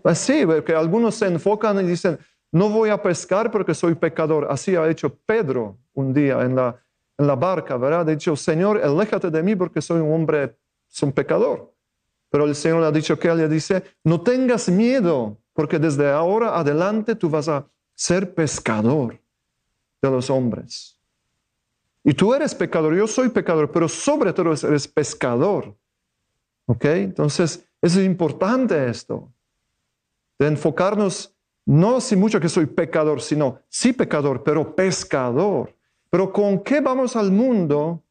Pues 0.00 0.16
sí, 0.18 0.46
porque 0.46 0.74
algunos 0.74 1.16
se 1.16 1.26
enfocan 1.26 1.80
y 1.80 1.88
dicen, 1.88 2.18
no 2.54 2.68
voy 2.68 2.88
a 2.90 3.02
pescar 3.02 3.50
porque 3.50 3.74
soy 3.74 3.96
pecador. 3.96 4.46
Así 4.48 4.76
ha 4.76 4.88
hecho 4.88 5.12
Pedro 5.12 5.76
un 5.92 6.14
día 6.14 6.40
en 6.42 6.54
la, 6.54 6.80
en 7.18 7.26
la 7.26 7.34
barca, 7.34 7.76
¿verdad? 7.76 8.02
Ha 8.02 8.12
dicho, 8.12 8.36
Señor, 8.36 8.80
aléjate 8.80 9.28
de 9.28 9.42
mí 9.42 9.56
porque 9.56 9.82
soy 9.82 10.00
un 10.00 10.12
hombre, 10.12 10.56
soy 10.86 11.08
un 11.08 11.12
pecador. 11.12 11.74
Pero 12.30 12.44
el 12.44 12.54
Señor 12.54 12.80
le 12.80 12.86
ha 12.86 12.92
dicho 12.92 13.18
que 13.18 13.34
le 13.34 13.48
dice, 13.48 13.82
no 14.04 14.20
tengas 14.20 14.68
miedo 14.68 15.36
porque 15.52 15.80
desde 15.80 16.08
ahora 16.08 16.56
adelante 16.56 17.16
tú 17.16 17.28
vas 17.28 17.48
a 17.48 17.66
ser 17.92 18.32
pescador 18.34 19.18
de 20.00 20.10
los 20.10 20.30
hombres. 20.30 21.00
Y 22.04 22.14
tú 22.14 22.34
eres 22.34 22.54
pecador, 22.54 22.94
yo 22.94 23.08
soy 23.08 23.30
pecador, 23.30 23.72
pero 23.72 23.88
sobre 23.88 24.32
todo 24.32 24.52
eres 24.52 24.86
pescador. 24.86 25.74
¿Ok? 26.66 26.84
Entonces, 26.84 27.66
es 27.82 27.96
importante 27.96 28.88
esto, 28.88 29.32
de 30.38 30.46
enfocarnos 30.46 31.33
no 31.66 32.00
si 32.00 32.16
mucho 32.16 32.40
que 32.40 32.48
soy 32.48 32.66
pecador, 32.66 33.20
sino 33.20 33.60
sí 33.68 33.92
pecador, 33.92 34.42
pero 34.42 34.74
pescador. 34.74 35.74
Pero 36.10 36.32
¿con 36.32 36.62
qué 36.62 36.80
vamos 36.80 37.16
al 37.16 37.32
mundo? 37.32 38.02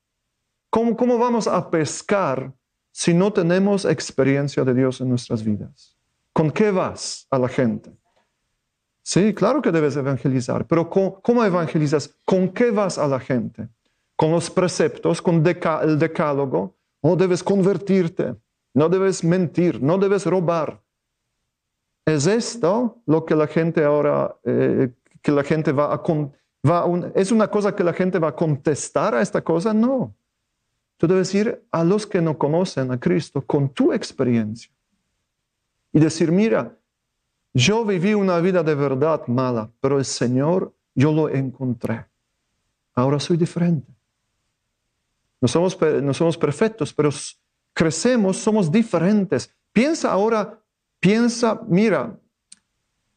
¿Cómo, 0.69 0.97
cómo 0.97 1.17
vamos 1.17 1.47
a 1.47 1.69
pescar 1.69 2.51
si 2.91 3.13
no 3.13 3.31
tenemos 3.31 3.85
experiencia 3.85 4.63
de 4.63 4.73
Dios 4.73 5.01
en 5.01 5.09
nuestras 5.09 5.43
vidas? 5.43 5.95
¿Con 6.33 6.51
qué 6.51 6.71
vas 6.71 7.27
a 7.29 7.37
la 7.37 7.47
gente? 7.47 7.91
Sí, 9.03 9.33
claro 9.33 9.61
que 9.61 9.71
debes 9.71 9.97
evangelizar, 9.97 10.65
pero 10.65 10.89
¿cómo, 10.89 11.43
evangelizas? 11.43 12.15
¿Con 12.25 12.49
qué 12.49 12.71
vas 12.71 12.97
a 12.97 13.05
la 13.05 13.19
gente? 13.19 13.67
¿Con 14.15 14.31
los 14.31 14.49
preceptos, 14.49 15.21
con 15.21 15.43
el 15.45 15.99
decálogo? 15.99 16.77
¿O 17.01 17.15
debes 17.17 17.43
convertirte? 17.43 18.35
No 18.73 18.87
debes 18.87 19.23
mentir, 19.23 19.83
no 19.83 19.97
debes 19.97 20.25
robar. 20.25 20.81
¿Es 22.05 22.27
esto 22.27 23.01
lo 23.05 23.25
que 23.25 23.35
la 23.35 23.47
gente 23.47 23.83
ahora, 23.83 24.35
eh, 24.43 24.91
que 25.21 25.31
la 25.31 25.43
gente 25.43 25.71
va 25.71 25.93
a... 25.93 26.03
¿Es 27.15 27.31
una 27.31 27.49
cosa 27.49 27.75
que 27.75 27.83
la 27.83 27.93
gente 27.93 28.19
va 28.19 28.29
a 28.29 28.35
contestar 28.35 29.15
a 29.15 29.21
esta 29.21 29.41
cosa? 29.41 29.73
No. 29.73 30.13
Tú 30.97 31.07
debes 31.07 31.33
ir 31.35 31.63
a 31.71 31.83
los 31.83 32.07
que 32.07 32.21
no 32.21 32.37
conocen 32.37 32.91
a 32.91 32.99
Cristo 32.99 33.41
con 33.41 33.69
tu 33.69 33.91
experiencia 33.91 34.71
y 35.91 35.99
decir, 35.99 36.31
mira, 36.31 36.77
yo 37.53 37.85
viví 37.85 38.13
una 38.13 38.39
vida 38.39 38.63
de 38.63 38.73
verdad 38.73 39.27
mala, 39.27 39.69
pero 39.79 39.99
el 39.99 40.05
Señor 40.05 40.73
yo 40.95 41.11
lo 41.11 41.29
encontré. 41.29 42.05
Ahora 42.95 43.19
soy 43.19 43.37
diferente. 43.37 43.91
No 45.39 45.47
somos, 45.47 45.77
no 46.01 46.13
somos 46.13 46.37
perfectos, 46.37 46.93
pero 46.93 47.09
crecemos, 47.73 48.37
somos 48.37 48.71
diferentes. 48.71 49.53
Piensa 49.71 50.11
ahora, 50.11 50.59
piensa, 51.03 51.59
mira, 51.67 52.17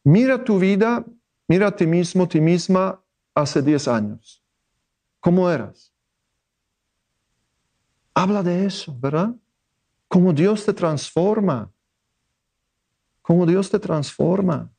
mira 0.03 0.43
tu 0.43 0.59
vida, 0.59 1.05
mira 1.47 1.67
a 1.67 1.71
ti 1.71 1.87
mismo, 1.87 2.27
ti 2.27 2.41
misma 2.41 3.01
hace 3.33 3.61
10 3.61 3.87
años. 3.87 4.43
¿Cómo 5.21 5.49
eras? 5.49 5.93
Habla 8.13 8.43
de 8.43 8.65
eso, 8.65 8.93
¿verdad? 8.99 9.33
Cómo 10.09 10.33
Dios 10.33 10.65
te 10.65 10.73
transforma 10.73 11.71
cómo 13.27 13.45
Dios 13.45 13.69
te 13.69 13.77
transforma. 13.77 14.71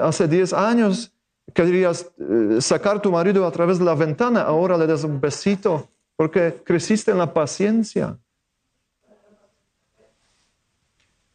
Hace 0.00 0.26
10 0.26 0.54
años 0.54 1.12
querías 1.52 2.10
eh, 2.16 2.58
sacar 2.58 3.02
tu 3.02 3.12
marido 3.12 3.46
a 3.46 3.50
través 3.50 3.78
de 3.78 3.84
la 3.84 3.94
ventana, 3.94 4.40
ahora 4.40 4.78
le 4.78 4.86
das 4.86 5.04
un 5.04 5.20
besito 5.20 5.90
porque 6.16 6.62
creciste 6.64 7.10
en 7.10 7.18
la 7.18 7.34
paciencia. 7.34 8.18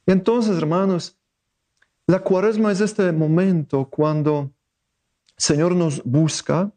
Entonces, 0.10 0.58
hermanos, 0.58 1.16
la 2.08 2.20
cuaresma 2.20 2.72
es 2.72 2.82
este 2.82 3.12
momento 3.12 3.86
cuando 3.86 4.52
el 5.28 5.34
Señor 5.38 5.76
nos 5.76 6.04
busca. 6.04 6.72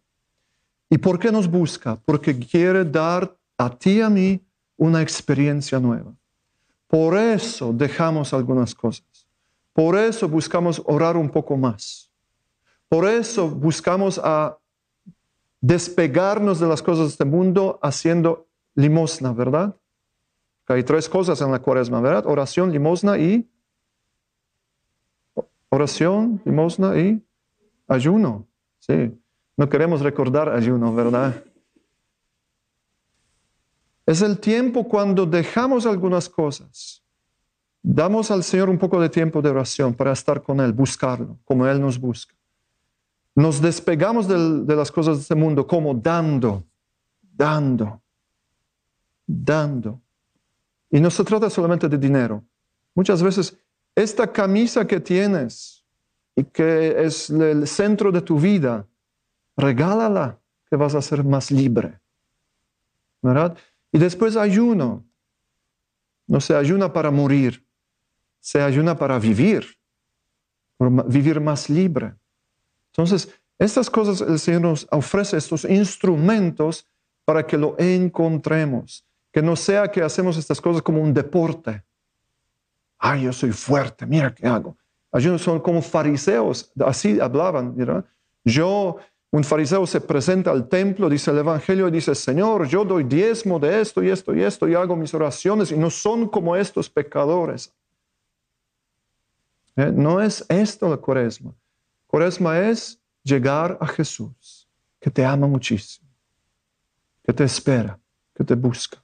¿Y 0.90 0.98
por 0.98 1.18
qué 1.18 1.32
nos 1.32 1.48
busca? 1.48 1.98
Porque 2.04 2.38
quiere 2.38 2.84
dar 2.84 3.34
a 3.56 3.70
ti 3.70 3.92
y 3.92 4.00
a 4.02 4.10
mí 4.10 4.38
una 4.76 5.00
experiencia 5.00 5.80
nueva. 5.80 6.12
Por 6.86 7.16
eso 7.16 7.72
dejamos 7.72 8.34
algunas 8.34 8.74
cosas. 8.74 9.26
Por 9.72 9.96
eso 9.96 10.28
buscamos 10.28 10.82
orar 10.84 11.16
un 11.16 11.30
poco 11.30 11.56
más. 11.56 12.12
Por 12.86 13.08
eso 13.08 13.48
buscamos 13.48 14.20
a 14.22 14.58
despegarnos 15.58 16.60
de 16.60 16.66
las 16.66 16.82
cosas 16.82 17.04
de 17.04 17.10
este 17.12 17.24
mundo 17.24 17.78
haciendo 17.82 18.46
limosna, 18.74 19.32
¿verdad? 19.32 19.74
Hay 20.68 20.84
tres 20.84 21.08
cosas 21.08 21.40
en 21.40 21.50
la 21.50 21.58
cuaresma, 21.60 22.00
¿verdad? 22.00 22.26
Oración, 22.26 22.72
limosna 22.72 23.18
y... 23.18 23.48
Oración, 25.68 26.40
limosna 26.44 26.98
y 26.98 27.22
ayuno. 27.88 28.46
Sí, 28.78 29.12
no 29.56 29.68
queremos 29.68 30.00
recordar 30.00 30.48
ayuno, 30.48 30.94
¿verdad? 30.94 31.42
Es 34.06 34.22
el 34.22 34.38
tiempo 34.38 34.88
cuando 34.88 35.26
dejamos 35.26 35.86
algunas 35.86 36.28
cosas 36.28 37.02
Damos 37.82 38.30
al 38.30 38.44
Señor 38.44 38.70
un 38.70 38.78
poco 38.78 39.00
de 39.00 39.08
tiempo 39.08 39.42
de 39.42 39.50
oración 39.50 39.92
para 39.92 40.12
estar 40.12 40.40
con 40.40 40.60
Él, 40.60 40.72
buscarlo, 40.72 41.38
como 41.44 41.66
Él 41.66 41.80
nos 41.80 41.98
busca. 41.98 42.34
Nos 43.34 43.60
despegamos 43.60 44.28
de, 44.28 44.76
las 44.76 44.92
cosas 44.92 45.16
de 45.16 45.22
este 45.22 45.34
mundo 45.34 45.66
como 45.66 45.92
dando, 45.92 46.64
dando, 47.20 48.00
dando. 49.26 50.00
Y 50.92 51.00
no 51.00 51.10
se 51.10 51.24
trata 51.24 51.50
solamente 51.50 51.88
de 51.88 51.98
dinero. 51.98 52.44
Muchas 52.94 53.22
veces 53.22 53.58
esta 53.96 54.30
camisa 54.30 54.86
que 54.86 55.00
tienes 55.00 55.84
y 56.36 56.44
que 56.44 57.02
es 57.02 57.30
el 57.30 57.66
centro 57.66 58.12
de 58.12 58.20
tu 58.20 58.38
vida, 58.38 58.86
regálala, 59.56 60.38
que 60.68 60.76
vas 60.76 60.94
a 60.94 61.02
ser 61.02 61.24
más 61.24 61.50
libre. 61.50 61.98
¿Verdad? 63.22 63.56
Y 63.90 63.98
después 63.98 64.36
ayuno. 64.36 65.04
No 66.26 66.40
se 66.40 66.54
ayuna 66.54 66.92
para 66.92 67.10
morir, 67.10 67.66
se 68.38 68.62
ayuna 68.62 68.96
para 68.96 69.18
vivir, 69.18 69.66
vivir 70.78 71.40
más 71.40 71.68
libre. 71.68 72.14
Entonces, 72.92 73.28
estas 73.58 73.90
cosas 73.90 74.20
el 74.26 74.38
Señor 74.38 74.62
nos 74.62 74.86
ofrece, 74.90 75.36
estos 75.36 75.64
instrumentos 75.64 76.86
para 77.24 77.46
que 77.46 77.58
lo 77.58 77.76
encontremos. 77.78 79.04
Que 79.32 79.42
no 79.42 79.56
sea 79.56 79.88
que 79.88 80.02
hacemos 80.02 80.36
estas 80.36 80.60
cosas 80.60 80.82
como 80.82 81.00
un 81.00 81.12
deporte. 81.12 81.82
Ay, 82.98 83.22
yo 83.22 83.32
soy 83.32 83.50
fuerte, 83.50 84.06
mira 84.06 84.32
qué 84.34 84.46
hago. 84.46 84.76
Algunos 85.10 85.42
son 85.42 85.60
como 85.60 85.82
fariseos, 85.82 86.70
así 86.84 87.18
hablaban. 87.18 87.76
¿verdad? 87.76 88.04
Yo, 88.44 88.98
un 89.30 89.44
fariseo 89.44 89.86
se 89.86 90.00
presenta 90.00 90.50
al 90.50 90.68
templo, 90.68 91.08
dice 91.08 91.30
el 91.30 91.38
Evangelio 91.38 91.88
y 91.88 91.90
dice, 91.90 92.14
Señor, 92.14 92.66
yo 92.66 92.84
doy 92.84 93.04
diezmo 93.04 93.58
de 93.58 93.80
esto 93.80 94.02
y 94.02 94.10
esto 94.10 94.34
y 94.34 94.42
esto 94.42 94.68
y 94.68 94.74
hago 94.74 94.94
mis 94.94 95.12
oraciones 95.14 95.72
y 95.72 95.76
no 95.76 95.90
son 95.90 96.28
como 96.28 96.54
estos 96.54 96.88
pecadores. 96.88 97.74
¿Eh? 99.76 99.90
No 99.94 100.20
es 100.20 100.44
esto 100.48 100.88
la 100.88 100.96
cuaresma. 100.96 101.54
Cuaresma 102.06 102.58
es 102.60 103.00
llegar 103.22 103.78
a 103.80 103.86
Jesús, 103.86 104.68
que 105.00 105.10
te 105.10 105.24
ama 105.24 105.46
muchísimo, 105.46 106.08
que 107.22 107.32
te 107.32 107.44
espera, 107.44 107.98
que 108.34 108.44
te 108.44 108.54
busca. 108.54 109.01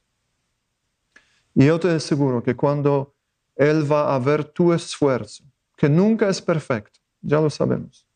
Y 1.58 1.66
yo 1.66 1.80
te 1.80 1.90
aseguro 1.90 2.40
que 2.40 2.54
cuando 2.54 3.16
Él 3.56 3.90
va 3.90 4.14
a 4.14 4.18
ver 4.20 4.44
tu 4.44 4.72
esfuerzo, 4.72 5.42
que 5.76 5.88
nunca 5.88 6.28
es 6.28 6.40
perfecto, 6.40 7.00
ya 7.20 7.40
lo 7.40 7.50
sabemos, 7.50 8.06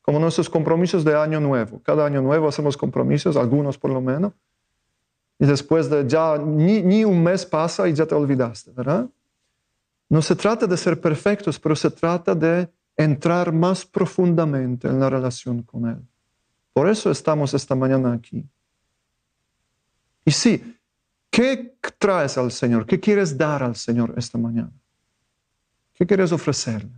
como 0.00 0.20
nuestros 0.20 0.48
compromisos 0.48 1.02
de 1.02 1.12
año 1.16 1.40
nuevo. 1.40 1.82
Cada 1.82 2.06
año 2.06 2.22
nuevo 2.22 2.46
hacemos 2.46 2.76
compromisos, 2.76 3.36
algunos 3.36 3.76
por 3.76 3.90
lo 3.90 4.00
menos, 4.00 4.32
y 5.40 5.46
después 5.46 5.90
de 5.90 6.06
ya 6.06 6.38
ni, 6.38 6.80
ni 6.80 7.04
un 7.04 7.20
mes 7.20 7.44
pasa 7.44 7.88
y 7.88 7.94
ya 7.94 8.06
te 8.06 8.14
olvidaste, 8.14 8.70
¿verdad? 8.70 9.08
No 10.08 10.22
se 10.22 10.36
trata 10.36 10.64
de 10.68 10.76
ser 10.76 11.00
perfectos, 11.00 11.58
pero 11.58 11.74
se 11.74 11.90
trata 11.90 12.32
de 12.32 12.70
entrar 12.96 13.52
más 13.52 13.84
profundamente 13.84 14.86
en 14.86 15.00
la 15.00 15.10
relación 15.10 15.64
con 15.64 15.88
Él. 15.88 15.98
Por 16.72 16.88
eso 16.88 17.10
estamos 17.10 17.54
esta 17.54 17.74
mañana 17.74 18.12
aquí. 18.12 18.48
Y 20.24 20.30
sí, 20.30 20.77
¿qué 21.30 21.76
traes 21.98 22.38
al 22.38 22.52
Señor? 22.52 22.86
¿Qué 22.86 22.98
quieres 22.98 23.36
dar 23.36 23.62
al 23.62 23.76
Señor 23.76 24.14
esta 24.16 24.38
mañana? 24.38 24.72
¿Qué 25.94 26.06
quieres 26.06 26.32
ofrecerle? 26.32 26.90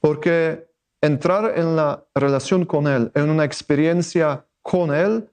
Porque 0.00 0.68
entrar 1.00 1.58
en 1.58 1.76
la 1.76 2.04
relación 2.14 2.64
con 2.64 2.86
Él, 2.86 3.10
en 3.14 3.30
una 3.30 3.44
experiencia 3.44 4.44
con 4.62 4.94
Él, 4.94 5.28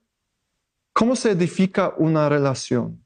¿Cómo 0.97 1.15
se 1.15 1.29
edifica 1.29 1.93
una 1.97 2.27
relación? 2.27 2.99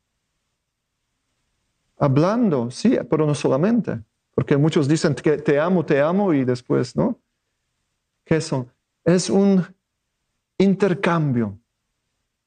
Hablando, 2.00 2.72
sí, 2.72 2.98
pero 3.10 3.26
no 3.26 3.36
solamente, 3.36 4.00
porque 4.34 4.56
muchos 4.56 4.88
dicen 4.88 5.14
que 5.14 5.40
te 5.40 5.60
amo, 5.60 5.86
te 5.86 6.00
amo 6.00 6.34
y 6.34 6.46
después, 6.46 6.96
¿no? 6.96 7.20
¿Qué 8.24 8.40
son? 8.40 8.72
Es 9.04 9.30
un 9.30 9.66
intercambio. 10.58 11.60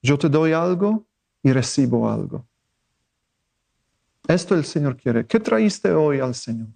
Yo 0.00 0.16
te 0.16 0.30
doy 0.30 0.52
algo 0.52 1.04
y 1.44 1.52
recibo 1.52 2.10
algo. 2.10 2.44
Esto 4.26 4.54
el 4.54 4.64
Señor 4.64 4.96
quiere. 4.96 5.26
¿Qué 5.26 5.38
traíste 5.38 5.92
hoy 5.92 6.18
al 6.18 6.34
Señor? 6.34 6.68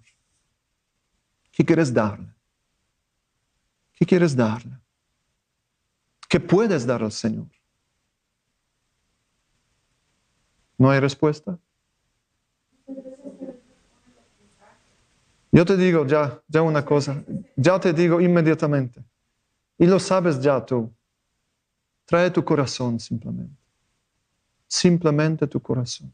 ¿Qué 1.51 1.65
quieres 1.65 1.91
darle? 1.91 2.31
¿Qué 3.93 4.05
quieres 4.05 4.35
darle? 4.35 4.77
¿Qué 6.29 6.39
puedes 6.39 6.85
dar 6.85 7.03
al 7.03 7.11
Señor? 7.11 7.47
¿No 10.77 10.91
hay 10.91 10.99
respuesta? 10.99 11.57
Yo 15.51 15.65
te 15.65 15.75
digo 15.75 16.05
ya, 16.05 16.39
ya 16.47 16.61
una 16.61 16.85
cosa, 16.85 17.23
ya 17.55 17.79
te 17.79 17.91
digo 17.91 18.21
inmediatamente, 18.21 19.03
y 19.79 19.87
lo 19.87 19.99
sabes 19.99 20.39
ya 20.39 20.63
tú, 20.63 20.93
trae 22.05 22.29
tu 22.29 22.45
corazón 22.45 22.99
simplemente, 22.99 23.58
simplemente 24.69 25.47
tu 25.47 25.59
corazón, 25.59 26.13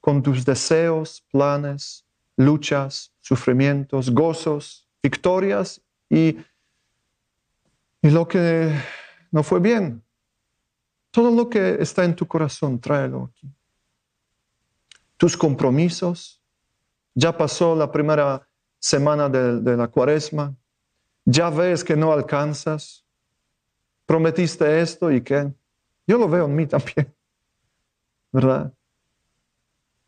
con 0.00 0.22
tus 0.22 0.46
deseos, 0.46 1.22
planes, 1.30 2.06
luchas, 2.36 3.12
sufrimientos, 3.20 4.10
gozos, 4.10 4.88
victorias 5.02 5.82
y, 6.08 6.38
y 8.00 8.08
lo 8.10 8.26
que 8.26 8.72
no 9.30 9.42
fue 9.42 9.60
bien. 9.60 10.02
Todo 11.10 11.30
lo 11.30 11.50
que 11.50 11.76
está 11.78 12.04
en 12.04 12.16
tu 12.16 12.26
corazón, 12.26 12.80
tráelo 12.80 13.30
aquí 13.30 13.52
tus 15.18 15.36
compromisos. 15.36 16.40
Ya 17.14 17.36
pasó 17.36 17.74
la 17.74 17.92
primera 17.92 18.48
semana 18.78 19.28
de, 19.28 19.76
la 19.76 19.88
cuaresma. 19.88 20.54
Ya 21.26 21.50
ves 21.50 21.84
que 21.84 21.96
no 21.96 22.12
alcanzas. 22.12 23.04
Prometiste 24.06 24.80
esto 24.80 25.10
y 25.12 25.20
qué. 25.20 25.52
Yo 26.06 26.16
lo 26.16 26.28
veo 26.28 26.46
en 26.46 26.54
mí 26.54 26.66
también. 26.66 27.14
¿Verdad? 28.32 28.72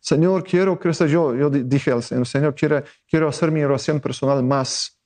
Señor, 0.00 0.44
quiero 0.44 0.78
crecer. 0.78 1.08
Yo, 1.08 1.34
yo 1.34 1.50
dije 1.50 1.92
al 1.92 2.02
Señor, 2.02 2.26
Señor, 2.26 2.54
quiero, 2.54 2.82
quiero 3.08 3.28
hacer 3.28 3.50
mi 3.50 3.62
oración 3.62 4.00
personal 4.00 4.42
más, 4.42 4.98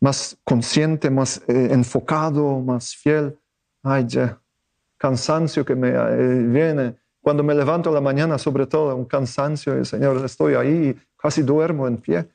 más 0.00 0.36
consciente, 0.44 1.10
más 1.10 1.42
eh, 1.48 1.68
enfocado, 1.70 2.60
más 2.60 2.94
fiel. 2.94 3.38
Ay, 3.82 4.04
ya, 4.06 4.40
cansancio 4.96 5.64
que 5.64 5.74
me 5.74 5.88
eh, 5.90 6.42
viene 6.44 7.00
cuando 7.20 7.42
me 7.42 7.54
levanto 7.54 7.92
la 7.92 8.00
mañana, 8.00 8.38
sobre 8.38 8.66
todo, 8.66 8.94
un 8.96 9.04
cansancio, 9.04 9.78
y 9.78 9.84
Señor, 9.84 10.24
estoy 10.24 10.54
ahí, 10.54 10.98
casi 11.16 11.42
duermo 11.42 11.86
en 11.86 11.98
pie. 11.98 12.28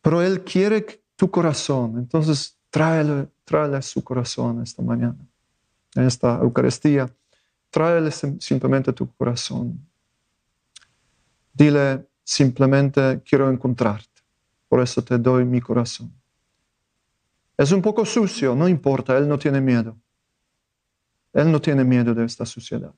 Pero 0.00 0.22
Él 0.22 0.42
quiere 0.44 1.02
tu 1.14 1.30
corazón, 1.30 1.98
entonces 1.98 2.56
tráele, 2.70 3.28
tráele 3.44 3.82
su 3.82 4.02
corazón 4.02 4.62
esta 4.62 4.82
mañana, 4.82 5.16
en 5.94 6.04
esta 6.04 6.38
Eucaristía. 6.40 7.10
Tráele 7.70 8.10
simplemente 8.10 8.92
tu 8.92 9.12
corazón. 9.14 9.78
Dile 11.52 12.06
simplemente, 12.22 13.22
quiero 13.24 13.50
encontrarte, 13.50 14.22
por 14.68 14.80
eso 14.80 15.02
te 15.02 15.18
doy 15.18 15.44
mi 15.44 15.60
corazón. 15.60 16.12
Es 17.56 17.72
un 17.72 17.80
poco 17.80 18.04
sucio, 18.04 18.54
no 18.54 18.68
importa, 18.68 19.16
Él 19.16 19.28
no 19.28 19.38
tiene 19.38 19.60
miedo. 19.60 19.96
Él 21.32 21.50
no 21.50 21.60
tiene 21.60 21.84
miedo 21.84 22.14
de 22.14 22.24
esta 22.24 22.44
suciedad. 22.44 22.94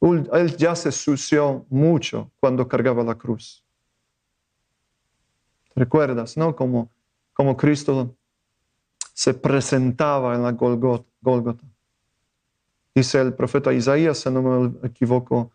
Él 0.00 0.56
ya 0.56 0.76
se 0.76 0.92
sució 0.92 1.66
mucho 1.68 2.30
cuando 2.38 2.68
cargaba 2.68 3.02
la 3.02 3.16
cruz. 3.16 3.64
¿Recuerdas, 5.74 6.36
no? 6.36 6.54
Como, 6.54 6.90
como 7.32 7.56
Cristo 7.56 8.16
se 9.12 9.34
presentaba 9.34 10.34
en 10.34 10.42
la 10.42 10.52
Golgota. 10.52 11.64
Dice 12.98 13.20
el 13.20 13.32
profeta 13.32 13.72
Isaías, 13.72 14.18
si 14.18 14.28
no 14.28 14.42
me 14.42 14.88
equivoco, 14.88 15.52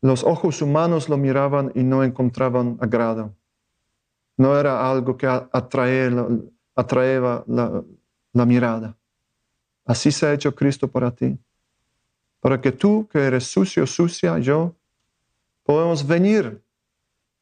los 0.00 0.24
ojos 0.24 0.60
humanos 0.60 1.08
lo 1.08 1.16
miraban 1.16 1.70
y 1.76 1.84
no 1.84 2.02
encontraban 2.02 2.76
agrado. 2.80 3.32
No 4.36 4.58
era 4.58 4.90
algo 4.90 5.16
que 5.16 5.28
atraía, 5.28 6.10
atraeva 6.74 7.44
la 7.46 8.44
mirada. 8.44 8.96
Así 9.84 10.10
se 10.10 10.26
ha 10.26 10.32
hecho 10.32 10.52
Cristo 10.56 10.88
para 10.88 11.12
ti. 11.12 11.38
Para 12.40 12.60
que 12.60 12.72
tú, 12.72 13.06
que 13.12 13.20
eres 13.20 13.44
sucio, 13.44 13.86
sucia, 13.86 14.36
yo, 14.40 14.74
podemos 15.62 16.04
venir 16.04 16.60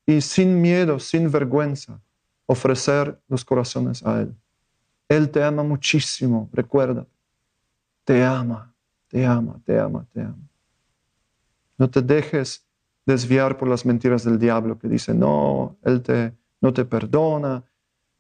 y 0.05 0.21
sin 0.21 0.61
miedo, 0.61 1.01
sin 1.01 1.31
vergüenza, 1.31 1.99
ofrecer 2.45 3.19
los 3.29 3.43
corazones 3.43 4.05
a 4.05 4.21
Él. 4.21 4.37
Él 5.09 5.31
te 5.31 5.43
ama 5.43 5.63
muchísimo, 5.63 6.51
recuerda. 6.53 7.07
Te 8.05 8.23
ama, 8.23 8.74
te 9.15 9.25
ama, 9.25 9.61
te 9.65 9.79
ama, 9.79 10.05
te 10.13 10.23
ama. 10.23 10.49
No 11.79 11.89
te 11.89 12.03
dejes 12.03 12.67
desviar 13.07 13.57
por 13.57 13.69
las 13.69 13.87
mentiras 13.87 14.25
del 14.25 14.41
diablo 14.41 14.77
que 14.77 14.89
dice, 14.89 15.15
no, 15.15 15.77
Él 15.85 16.03
te, 16.03 16.33
no 16.61 16.73
te 16.73 16.85
perdona, 16.85 17.63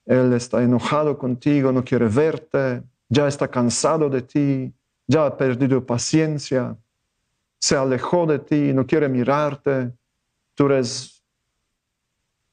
Él 0.06 0.32
está 0.34 0.62
enojado 0.62 1.18
contigo, 1.18 1.72
no 1.72 1.82
quiere 1.84 2.06
verte, 2.06 2.84
ya 3.08 3.26
está 3.26 3.48
cansado 3.48 4.08
de 4.08 4.22
ti, 4.22 4.72
ya 5.08 5.26
ha 5.26 5.36
perdido 5.36 5.84
paciencia, 5.84 6.76
se 7.58 7.74
alejó 7.74 8.24
de 8.26 8.38
ti, 8.38 8.72
no 8.72 8.86
quiere 8.86 9.08
mirarte, 9.08 9.92
tú 10.54 10.66
eres, 10.66 11.24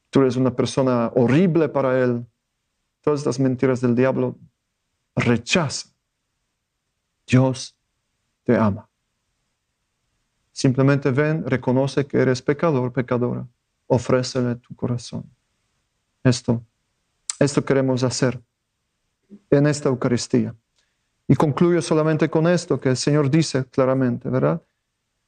tú 0.10 0.22
eres 0.22 0.36
una 0.36 0.50
persona 0.50 1.12
horrible 1.14 1.70
para 1.70 2.04
él. 2.04 2.26
Todas 3.02 3.24
las 3.24 3.40
mentiras 3.40 3.82
del 3.82 3.94
diablo 3.94 4.36
rechaza. 5.16 5.90
Dios 7.28 7.78
te 8.52 8.58
ama. 8.58 8.90
Simplemente 10.52 11.10
ven, 11.12 11.46
reconoce 11.48 12.06
que 12.06 12.18
eres 12.18 12.42
pecador, 12.42 12.92
pecadora. 12.92 13.48
Ofrécele 13.88 14.56
tu 14.56 14.76
corazón. 14.76 15.24
Esto, 16.24 16.62
esto 17.40 17.64
queremos 17.64 18.04
hacer 18.04 18.42
en 19.50 19.68
esta 19.68 19.88
Eucaristía. 19.88 20.54
Y 21.28 21.36
concluyo 21.36 21.82
solamente 21.82 22.30
con 22.30 22.46
esto 22.46 22.78
que 22.80 22.90
el 22.90 22.98
Señor 22.98 23.30
dice 23.30 23.64
claramente, 23.66 24.30
¿verdad? 24.30 24.62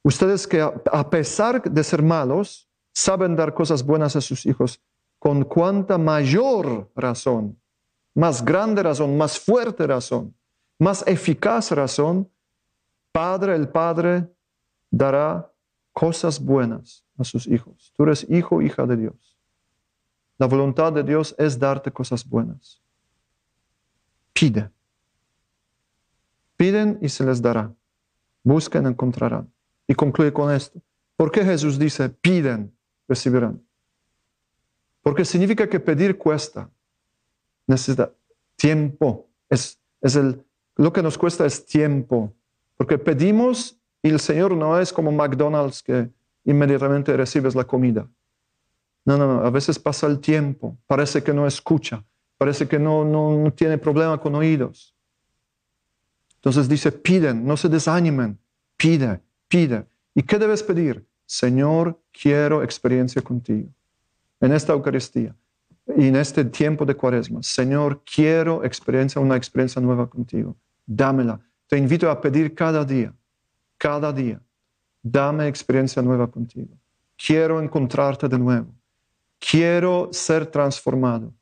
Ustedes 0.04 0.46
que 0.46 0.60
a 0.62 1.10
pesar 1.10 1.64
de 1.64 1.84
ser 1.84 2.04
malos, 2.04 2.68
saben 2.94 3.38
dar 3.38 3.54
cosas 3.54 3.86
buenas 3.86 4.18
a 4.18 4.22
sus 4.22 4.46
hijos, 4.46 4.82
con 5.18 5.46
cuánta 5.46 5.98
mayor 5.98 6.92
razón, 6.94 7.58
más 8.14 8.44
grande 8.44 8.84
razón, 8.84 9.18
más 9.18 9.40
fuerte 9.40 9.88
razón, 9.88 10.36
más 10.78 11.06
eficaz 11.08 11.72
razón, 11.72 12.30
Padre, 13.14 13.56
el 13.56 13.70
Padre 13.70 14.28
dará 14.90 15.50
cosas 15.94 16.44
buenas 16.44 17.06
a 17.18 17.24
sus 17.24 17.48
hijos. 17.48 17.94
Tú 17.96 18.04
eres 18.04 18.26
hijo, 18.28 18.62
hija 18.62 18.88
de 18.88 18.98
Dios. 18.98 19.38
La 20.40 20.48
voluntad 20.48 20.92
de 20.92 21.04
Dios 21.04 21.36
es 21.38 21.60
darte 21.60 21.92
cosas 21.92 22.28
buenas. 22.28 22.82
Pide. 24.34 24.72
Piden 26.58 26.98
y 27.02 27.10
se 27.10 27.24
les 27.24 27.40
dará. 27.40 27.72
Busquen, 28.44 28.88
encontrarán. 28.88 29.54
Y 29.88 29.94
concluye 29.94 30.34
con 30.34 30.52
esto. 30.52 30.82
¿Por 31.16 31.32
qué 31.32 31.46
Jesús 31.46 31.78
dice, 31.78 32.10
piden, 32.10 32.76
recibirán? 33.08 33.64
Porque 35.04 35.24
significa 35.24 35.70
que 35.70 35.80
pedir 35.80 36.18
cuesta. 36.18 36.68
Necesita 37.68 38.12
tiempo. 38.56 39.30
Es, 39.50 39.80
es 40.02 40.16
el, 40.16 40.44
lo 40.78 40.92
que 40.92 41.04
nos 41.04 41.16
cuesta 41.16 41.46
es 41.46 41.64
tiempo. 41.64 42.34
Porque 42.78 42.98
pedimos 42.98 43.78
y 44.02 44.10
el 44.10 44.20
Señor 44.20 44.56
no 44.56 44.80
es 44.80 44.92
como 44.92 45.12
McDonald's 45.12 45.82
que 45.82 46.10
inmediatamente 46.46 47.16
recibes 47.16 47.56
la 47.56 47.64
comida. 47.64 48.08
No, 49.06 49.18
no, 49.18 49.28
no. 49.28 49.46
A 49.46 49.50
veces 49.50 49.80
pasa 49.80 50.08
el 50.08 50.20
tiempo. 50.20 50.78
Parece 50.88 51.24
que 51.24 51.34
no 51.34 51.48
escucha. 51.48 52.04
Parece 52.38 52.68
que 52.68 52.80
no, 52.80 53.06
no, 53.06 53.52
tiene 53.54 53.78
problema 53.78 54.20
con 54.20 54.36
oídos. 54.36 54.94
Entonces 56.36 56.68
dice, 56.68 56.92
piden, 56.92 57.46
no 57.46 57.56
se 57.56 57.70
desanimen, 57.70 58.38
pide, 58.76 59.22
pide. 59.48 59.86
¿Y 60.14 60.24
qué 60.24 60.38
debes 60.38 60.62
pedir? 60.62 61.06
Señor, 61.26 62.02
quiero 62.12 62.62
experiencia 62.62 63.22
contigo. 63.22 63.70
En 64.42 64.52
esta 64.52 64.74
Eucaristía 64.74 65.34
y 65.96 66.08
en 66.08 66.18
este 66.18 66.44
tiempo 66.44 66.86
de 66.86 66.96
cuaresma. 66.96 67.42
Señor, 67.42 68.04
quiero 68.04 68.66
experiencia, 68.66 69.22
una 69.22 69.38
experiencia 69.38 69.82
nueva 69.82 70.10
contigo. 70.10 70.58
Dámela. 70.86 71.40
Te 71.74 71.80
invito 71.80 72.08
a 72.08 72.22
pedir 72.22 72.54
cada 72.54 72.86
día, 72.86 73.12
cada 73.80 74.14
día. 74.14 74.40
Dame 75.02 75.48
experiencia 75.48 76.04
nueva 76.04 76.30
contigo. 76.30 76.70
Quiero 77.18 77.60
encontrarte 77.60 78.28
de 78.28 78.38
nuevo. 78.38 78.68
Quiero 79.40 80.10
ser 80.12 80.46
transformado. 80.46 81.34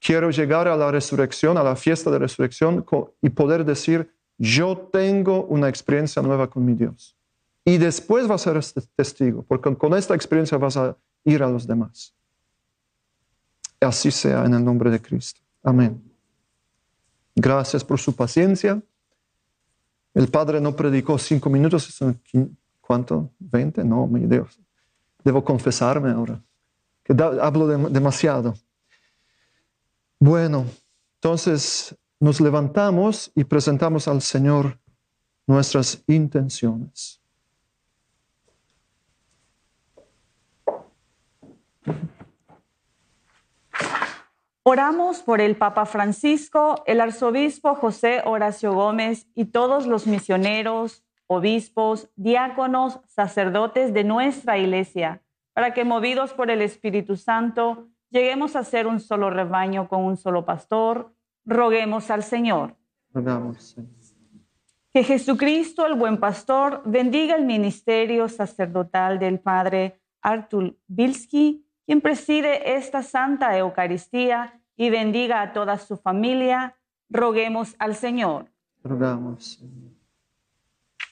Quiero 0.00 0.30
llegar 0.30 0.66
a 0.66 0.78
la 0.78 0.90
resurrección, 0.90 1.58
a 1.58 1.62
la 1.62 1.76
fiesta 1.76 2.10
de 2.10 2.20
resurrección 2.20 2.86
y 3.20 3.28
poder 3.28 3.66
decir, 3.66 4.10
yo 4.38 4.88
tengo 4.90 5.44
una 5.44 5.68
experiencia 5.68 6.22
nueva 6.22 6.48
con 6.48 6.64
mi 6.64 6.72
Dios. 6.72 7.14
Y 7.62 7.76
después 7.76 8.26
vas 8.26 8.46
a 8.46 8.62
ser 8.62 8.82
testigo, 8.96 9.42
porque 9.42 9.76
con 9.76 9.92
esta 9.92 10.14
experiencia 10.14 10.56
vas 10.56 10.78
a 10.78 10.96
ir 11.22 11.42
a 11.42 11.50
los 11.50 11.66
demás. 11.66 12.14
Así 13.78 14.10
sea 14.10 14.46
en 14.46 14.54
el 14.54 14.64
nombre 14.64 14.90
de 14.90 15.02
Cristo. 15.02 15.42
Amén. 15.62 16.02
Gracias 17.34 17.84
por 17.84 17.98
su 17.98 18.16
paciencia. 18.16 18.80
El 20.16 20.28
Padre 20.28 20.62
no 20.62 20.74
predicó 20.74 21.18
cinco 21.18 21.50
minutos, 21.50 22.02
¿cuánto? 22.80 23.32
¿Veinte? 23.38 23.84
No, 23.84 24.06
mi 24.06 24.20
Dios. 24.20 24.58
Debo 25.22 25.44
confesarme 25.44 26.10
ahora, 26.10 26.42
que 27.04 27.14
hablo 27.22 27.66
demasiado. 27.66 28.54
Bueno, 30.18 30.64
entonces 31.16 31.94
nos 32.18 32.40
levantamos 32.40 33.30
y 33.34 33.44
presentamos 33.44 34.08
al 34.08 34.22
Señor 34.22 34.78
nuestras 35.46 36.02
intenciones. 36.06 37.20
Oramos 44.68 45.22
por 45.22 45.40
el 45.40 45.54
Papa 45.54 45.86
Francisco, 45.86 46.82
el 46.86 47.00
arzobispo 47.00 47.76
José 47.76 48.22
Horacio 48.24 48.74
Gómez 48.74 49.28
y 49.32 49.44
todos 49.44 49.86
los 49.86 50.08
misioneros, 50.08 51.04
obispos, 51.28 52.10
diáconos, 52.16 52.98
sacerdotes 53.06 53.94
de 53.94 54.02
nuestra 54.02 54.58
iglesia, 54.58 55.22
para 55.52 55.72
que 55.72 55.84
movidos 55.84 56.32
por 56.32 56.50
el 56.50 56.62
Espíritu 56.62 57.14
Santo 57.14 57.86
lleguemos 58.10 58.56
a 58.56 58.64
ser 58.64 58.88
un 58.88 58.98
solo 58.98 59.30
rebaño 59.30 59.88
con 59.88 60.02
un 60.02 60.16
solo 60.16 60.44
pastor. 60.44 61.14
Roguemos 61.44 62.10
al 62.10 62.24
Señor. 62.24 62.74
Rogamos, 63.14 63.76
Que 64.92 65.04
Jesucristo, 65.04 65.86
el 65.86 65.94
buen 65.94 66.18
pastor, 66.18 66.82
bendiga 66.84 67.36
el 67.36 67.44
ministerio 67.44 68.28
sacerdotal 68.28 69.20
del 69.20 69.38
Padre 69.38 70.00
Artur 70.22 70.76
Bilski 70.88 71.65
quien 71.86 72.00
preside 72.00 72.76
esta 72.76 73.02
Santa 73.02 73.56
Eucaristía 73.56 74.60
y 74.76 74.90
bendiga 74.90 75.40
a 75.40 75.52
toda 75.52 75.78
su 75.78 75.96
familia, 75.96 76.76
roguemos 77.08 77.76
al 77.78 77.94
Señor. 77.94 78.50
Rogamos. 78.82 79.62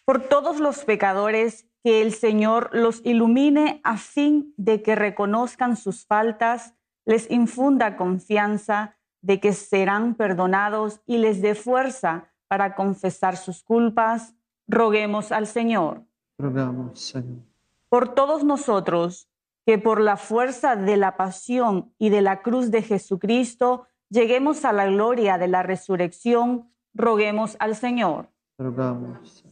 Por 0.04 0.28
todos 0.28 0.60
los 0.60 0.84
pecadores, 0.84 1.66
que 1.84 2.00
el 2.00 2.12
Señor 2.12 2.70
los 2.72 3.02
ilumine 3.04 3.80
a 3.84 3.98
fin 3.98 4.54
de 4.56 4.82
que 4.82 4.94
reconozcan 4.94 5.76
sus 5.76 6.06
faltas, 6.06 6.74
les 7.04 7.30
infunda 7.30 7.96
confianza 7.96 8.96
de 9.20 9.38
que 9.38 9.52
serán 9.52 10.14
perdonados 10.14 11.00
y 11.06 11.18
les 11.18 11.42
dé 11.42 11.54
fuerza 11.54 12.32
para 12.48 12.74
confesar 12.74 13.36
sus 13.36 13.62
culpas, 13.62 14.34
roguemos 14.66 15.30
al 15.30 15.46
Señor. 15.46 16.02
Rogamos, 16.38 17.00
Señor. 17.00 17.42
Por 17.90 18.14
todos 18.14 18.44
nosotros, 18.44 19.28
que 19.66 19.78
por 19.78 20.00
la 20.00 20.16
fuerza 20.16 20.76
de 20.76 20.96
la 20.96 21.16
pasión 21.16 21.92
y 21.98 22.10
de 22.10 22.22
la 22.22 22.42
cruz 22.42 22.70
de 22.70 22.82
Jesucristo 22.82 23.86
lleguemos 24.10 24.64
a 24.64 24.72
la 24.72 24.86
gloria 24.86 25.38
de 25.38 25.48
la 25.48 25.62
resurrección, 25.62 26.70
roguemos 26.92 27.56
al 27.58 27.74
Señor. 27.74 28.28
Rogamos. 28.58 29.44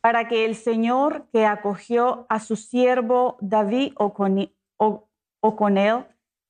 Para 0.00 0.28
que 0.28 0.44
el 0.44 0.54
Señor 0.54 1.26
que 1.32 1.46
acogió 1.46 2.26
a 2.28 2.40
su 2.40 2.56
siervo 2.56 3.36
David 3.40 3.92
O'Connell 3.96 6.06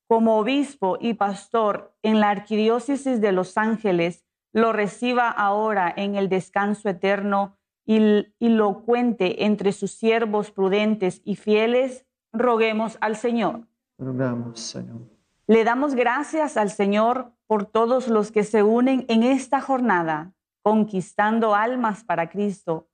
como 0.07 0.37
obispo 0.37 0.97
y 1.01 1.15
pastor 1.15 1.93
en 2.01 2.21
la 2.21 2.29
arquidiócesis 2.29 3.19
de 3.19 3.33
Los 3.33 3.57
Ángeles, 3.57 4.23
lo 4.53 4.71
reciba 4.71 5.29
ahora 5.29 5.93
en 5.95 6.15
el 6.15 6.29
descanso 6.29 6.89
eterno 6.89 7.57
y, 7.85 8.27
y 8.39 8.49
lo 8.49 8.83
cuente 8.83 9.45
entre 9.45 9.73
sus 9.73 9.91
siervos 9.91 10.51
prudentes 10.51 11.21
y 11.25 11.35
fieles 11.35 12.06
roguemos 12.33 12.97
al 13.01 13.15
Señor. 13.15 13.67
Rogamos, 13.97 14.59
Señor. 14.59 15.01
Le 15.47 15.63
damos 15.63 15.95
gracias 15.95 16.57
al 16.57 16.69
Señor 16.69 17.31
por 17.47 17.65
todos 17.65 18.07
los 18.09 18.31
que 18.31 18.43
se 18.43 18.63
unen 18.63 19.05
en 19.07 19.23
esta 19.23 19.61
jornada, 19.61 20.33
conquistando 20.61 21.55
almas 21.55 22.03
para 22.03 22.29
Cristo, 22.29 22.89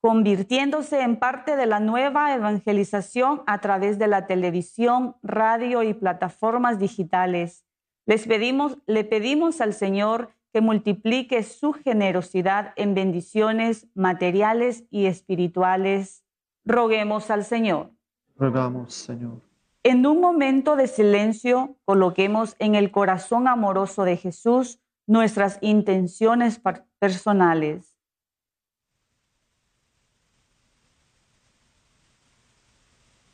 convirtiéndose 0.00 1.02
en 1.02 1.16
parte 1.16 1.56
de 1.56 1.66
la 1.66 1.80
nueva 1.80 2.34
evangelización 2.34 3.42
a 3.46 3.58
través 3.58 3.98
de 3.98 4.06
la 4.06 4.26
televisión, 4.26 5.16
radio 5.22 5.82
y 5.82 5.92
plataformas 5.92 6.78
digitales. 6.78 7.66
Les 8.06 8.26
pedimos, 8.26 8.78
le 8.86 9.04
pedimos 9.04 9.60
al 9.60 9.74
Señor 9.74 10.30
que 10.52 10.60
multiplique 10.60 11.42
su 11.42 11.72
generosidad 11.72 12.72
en 12.76 12.94
bendiciones 12.94 13.88
materiales 13.94 14.84
y 14.90 15.06
espirituales. 15.06 16.24
Roguemos 16.64 17.30
al 17.30 17.44
Señor. 17.44 17.90
Rogamos, 18.40 18.94
Señor. 18.94 19.42
En 19.82 20.06
un 20.06 20.18
momento 20.18 20.74
de 20.74 20.86
silencio, 20.86 21.76
coloquemos 21.84 22.56
en 22.58 22.74
el 22.74 22.90
corazón 22.90 23.46
amoroso 23.46 24.04
de 24.04 24.16
Jesús 24.16 24.80
nuestras 25.06 25.58
intenciones 25.60 26.58
personales. 26.98 27.94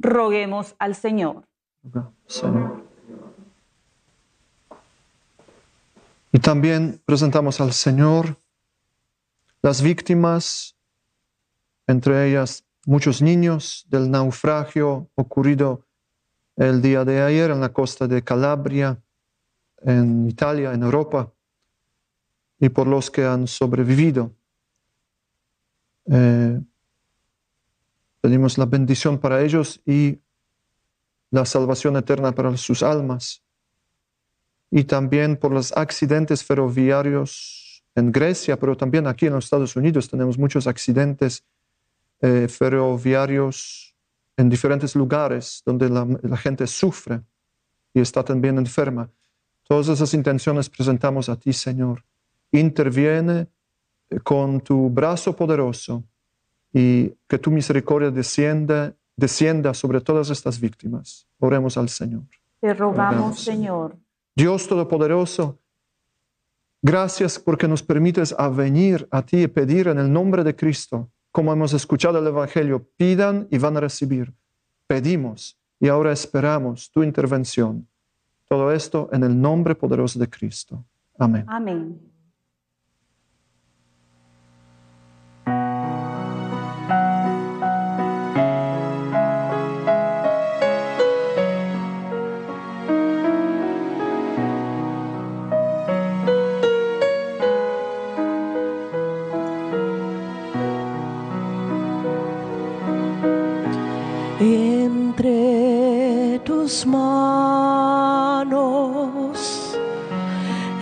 Roguemos 0.01 0.75
al 0.81 0.97
Señor. 0.97 1.47
Rogamos, 1.85 2.13
Señor. 2.27 2.85
Y 6.33 6.41
también 6.41 7.01
presentamos 7.05 7.61
al 7.61 7.73
Señor 7.73 8.37
las 9.63 9.83
víctimas, 9.83 10.77
entre 11.87 12.29
ellas 12.29 12.66
muchos 12.87 13.21
niños 13.21 13.85
del 13.91 14.11
naufragio 14.11 15.11
ocurrido 15.17 15.85
el 16.57 16.81
día 16.81 17.05
de 17.05 17.21
ayer 17.21 17.51
en 17.51 17.61
la 17.61 17.73
costa 17.73 18.07
de 18.07 18.23
Calabria, 18.23 18.99
en 19.83 20.27
Italia, 20.27 20.73
en 20.73 20.83
Europa, 20.83 21.31
y 22.59 22.71
por 22.71 22.87
los 22.87 23.11
que 23.11 23.25
han 23.25 23.47
sobrevivido. 23.47 24.33
Eh, 26.07 26.61
pedimos 28.21 28.57
la 28.57 28.65
bendición 28.65 29.19
para 29.19 29.43
ellos 29.43 29.83
y 29.85 30.19
la 31.31 31.45
salvación 31.45 31.97
eterna 31.97 32.33
para 32.33 32.57
sus 32.57 32.83
almas. 32.83 33.43
Y 34.71 34.85
también 34.85 35.37
por 35.37 35.53
los 35.53 35.77
accidentes 35.77 36.45
ferroviarios 36.45 37.85
en 37.97 38.13
Grecia, 38.13 38.59
pero 38.59 38.77
también 38.77 39.07
aquí 39.07 39.27
en 39.27 39.35
los 39.35 39.45
Estados 39.45 39.75
Unidos 39.75 40.09
tenemos 40.09 40.39
muchos 40.39 40.67
accidentes 40.67 41.45
eh, 42.21 42.49
ferroviarios 42.49 43.95
en 44.37 44.49
diferentes 44.49 44.95
lugares 44.95 45.63
donde 45.65 45.89
la, 45.89 46.07
la 46.23 46.37
gente 46.37 46.67
sufre 46.67 47.21
y 47.95 48.01
está 48.01 48.23
también 48.23 48.59
enferma. 48.59 49.09
Todas 49.69 49.89
esas 49.89 50.15
intenciones 50.15 50.69
presentamos 50.69 51.29
a 51.29 51.37
ti, 51.37 51.53
Señor. 51.53 52.05
Interviene 52.53 53.49
eh, 54.11 54.21
con 54.21 54.61
tu 54.61 54.89
brazo 54.91 55.35
poderoso 55.35 56.05
y 56.73 57.13
que 57.27 57.39
tu 57.39 57.51
misericordia 57.51 58.11
descienda, 58.11 58.95
descienda 59.17 59.75
sobre 59.75 60.01
todas 60.01 60.31
estas 60.31 60.61
víctimas. 60.61 61.27
Oremos 61.39 61.77
al 61.77 61.89
Señor. 61.89 62.25
Te 62.61 62.75
rogamos, 62.75 63.15
Rogamos, 63.15 63.41
Señor. 63.41 63.97
Dios 64.35 64.69
Todopoderoso, 64.69 65.59
gracias 66.83 67.39
porque 67.39 67.67
nos 67.67 67.83
permites 67.83 68.35
a 68.39 68.49
venir 68.49 69.09
a 69.11 69.23
ti 69.23 69.43
y 69.43 69.47
pedir 69.49 69.89
en 69.89 69.99
el 69.99 70.13
nombre 70.13 70.45
de 70.45 70.55
Cristo, 70.55 71.11
como 71.37 71.53
hemos 71.53 71.75
escuchado 71.75 72.19
el 72.19 72.27
Evangelio, 72.27 72.89
pidan 72.97 73.47
y 73.51 73.59
van 73.59 73.77
a 73.77 73.81
recibir. 73.81 74.33
Pedimos 74.87 75.61
y 75.79 75.89
ahora 75.89 76.11
esperamos 76.11 76.91
tu 76.91 77.03
intervención. 77.03 77.87
Todo 78.49 78.73
esto 78.73 79.11
en 79.13 79.23
el 79.23 79.39
nombre 79.39 79.75
poderoso 79.75 80.19
de 80.19 80.31
Cristo. 80.31 80.83
Amén. 81.19 81.45
Amén. 81.47 82.01
Tus 106.77 106.85
manos 106.85 108.59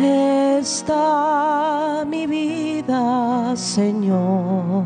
está 0.00 2.04
mi 2.04 2.26
vida, 2.26 3.54
Señor. 3.54 4.82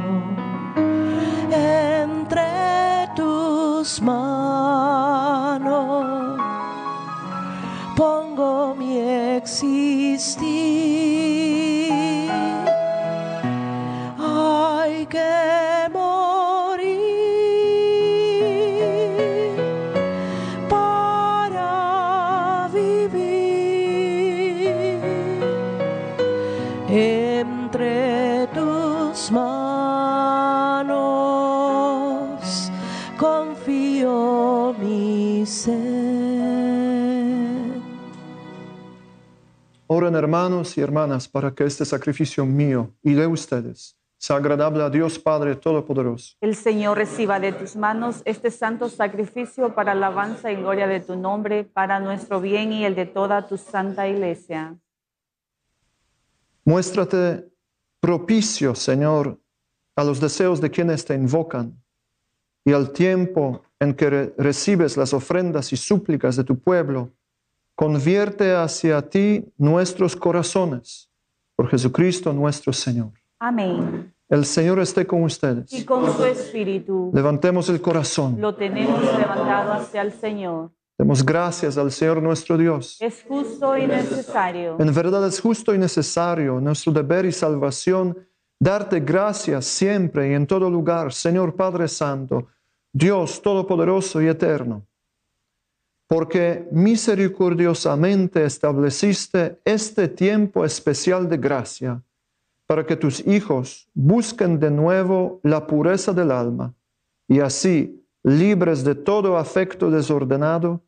Entre 1.51 3.09
tus 3.17 4.03
manos 4.03 4.85
pongo 7.97 8.75
mi 8.75 8.99
existir. 9.39 10.48
Hermanos 40.19 40.77
y 40.77 40.81
hermanas 40.81 41.29
para 41.29 41.55
que 41.55 41.65
este 41.65 41.85
sacrificio 41.85 42.45
mío 42.45 42.93
y 43.03 43.15
de 43.15 43.27
ustedes 43.27 43.97
sea 44.21 44.37
agradable 44.37 44.83
a 44.83 44.91
Dios 44.91 45.19
Padre 45.19 45.55
Todopoderoso. 45.55 46.35
El 46.41 46.57
Señor 46.57 46.99
reciba 46.99 47.39
de 47.39 47.53
tus 47.53 47.77
manos 47.77 48.23
este 48.25 48.51
santo 48.51 48.89
sacrificio 48.89 49.75
para 49.75 49.93
alabanza 49.93 50.51
y 50.51 50.57
gloria 50.57 50.89
de 50.89 50.99
tu 51.01 51.15
nombre, 51.15 51.63
para 51.65 52.01
nuestro 52.01 52.41
bien 52.41 52.73
y 52.73 52.85
el 52.85 52.97
de 52.97 53.07
toda 53.07 53.47
tu 53.47 53.57
santa 53.57 54.09
iglesia. 54.09 54.77
Muéstrate 56.65 57.49
propicio, 58.01 58.75
Señor, 58.75 59.41
a 59.97 60.05
los 60.05 60.21
deseos 60.21 60.61
de 60.61 60.71
quienes 60.71 61.05
te 61.05 61.15
invocan 61.15 61.81
y 62.65 62.73
al 62.73 62.93
tiempo 62.93 63.63
en 63.81 63.95
que 63.95 64.11
re- 64.11 64.35
recibes 64.37 64.97
las 64.97 65.15
ofrendas 65.15 65.73
y 65.73 65.77
súplicas 65.77 66.37
de 66.37 66.45
tu 66.45 66.59
pueblo, 66.59 67.13
convierte 67.79 68.57
hacia 68.57 69.01
ti 69.09 69.45
nuestros 69.57 70.17
corazones 70.17 71.09
por 71.55 71.69
Jesucristo 71.69 72.33
nuestro 72.33 72.73
Señor. 72.73 73.13
Amén. 73.39 74.13
El 74.29 74.45
Señor 74.45 74.81
esté 74.81 75.07
con 75.07 75.21
Y 75.23 75.27
ustedes. 75.27 75.85
con 75.85 76.13
su 76.13 76.25
espíritu 76.25 77.13
Levantemos 77.15 77.69
el 77.69 77.81
corazón. 77.81 78.41
lo 78.41 78.57
tenemos 78.57 79.01
levantado 79.01 79.75
hacia 79.75 80.03
el 80.03 80.11
Señor. 80.11 80.73
Demos 80.99 81.25
gracias 81.25 81.79
al 81.79 81.93
Señor 81.93 82.21
nuestro 82.21 82.59
Dios. 82.59 82.97
Es 83.01 83.25
justo 83.29 83.79
y 83.79 83.87
necesario. 83.87 84.75
En 84.81 84.93
verdad 84.93 85.25
es 85.29 85.41
justo 85.41 85.73
y 85.73 85.79
necesario, 85.79 86.61
nuestro 86.61 86.93
deber 86.93 87.27
y 87.27 87.33
salvación, 87.33 88.19
darte 88.59 88.99
gracias 88.99 89.67
siempre 89.67 90.33
y 90.33 90.35
en 90.35 90.49
todo 90.49 90.69
lugar, 90.69 91.13
Señor 91.13 91.55
Padre 91.55 91.87
Santo, 91.87 92.49
Dios 92.93 93.41
Todopoderoso 93.41 94.21
y 94.21 94.27
Eterno, 94.27 94.88
porque 96.09 96.67
misericordiosamente 96.73 98.45
estableciste 98.45 99.61
este 99.65 100.09
tiempo 100.09 100.65
especial 100.65 101.29
de 101.29 101.37
gracia 101.37 102.03
para 102.67 102.85
que 102.85 102.97
tus 102.97 103.25
hijos 103.27 103.89
busquen 103.95 104.59
de 104.59 104.71
nuevo 104.71 105.39
la 105.43 105.67
pureza 105.67 106.13
del 106.13 106.33
alma 106.33 106.75
y 107.29 107.41
así, 107.41 108.03
libres 108.25 108.83
de 108.85 108.95
todo 108.95 109.37
afecto 109.37 109.91
desordenado, 109.91 110.83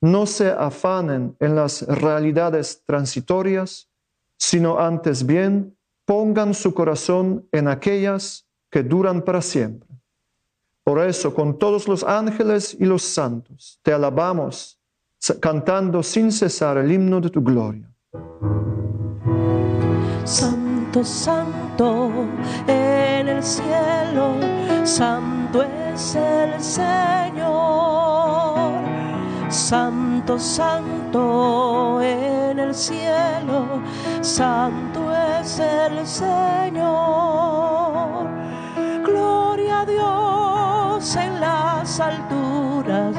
no 0.00 0.26
se 0.26 0.50
afanen 0.50 1.36
en 1.38 1.54
las 1.54 1.82
realidades 1.82 2.82
transitorias, 2.84 3.90
sino 4.38 4.80
antes 4.80 5.24
bien 5.24 5.76
pongan 6.06 6.54
su 6.54 6.74
corazón 6.74 7.46
en 7.52 7.68
aquellas 7.68 8.48
que 8.70 8.82
duran 8.82 9.22
para 9.22 9.42
siempre. 9.42 9.91
Por 10.84 10.98
eso, 10.98 11.32
con 11.32 11.58
todos 11.58 11.86
los 11.86 12.02
ángeles 12.02 12.76
y 12.78 12.84
los 12.84 13.02
santos, 13.02 13.78
te 13.82 13.92
alabamos, 13.92 14.80
cantando 15.40 16.02
sin 16.02 16.32
cesar 16.32 16.76
el 16.78 16.90
himno 16.90 17.20
de 17.20 17.30
tu 17.30 17.40
gloria. 17.40 17.88
Santo, 20.24 21.04
santo 21.04 22.10
en 22.66 23.28
el 23.28 23.42
cielo, 23.44 24.34
santo 24.82 25.62
es 25.62 26.16
el 26.16 26.60
Señor. 26.60 28.02
Santo, 29.48 30.36
santo 30.38 32.00
en 32.02 32.58
el 32.58 32.74
cielo, 32.74 33.82
santo 34.20 35.14
es 35.40 35.60
el 35.60 36.04
Señor. 36.04 36.82
Gloria 39.04 39.82
a 39.82 39.86
Dios 39.86 40.31
en 41.02 41.40
las 41.40 41.98
alturas, 41.98 43.16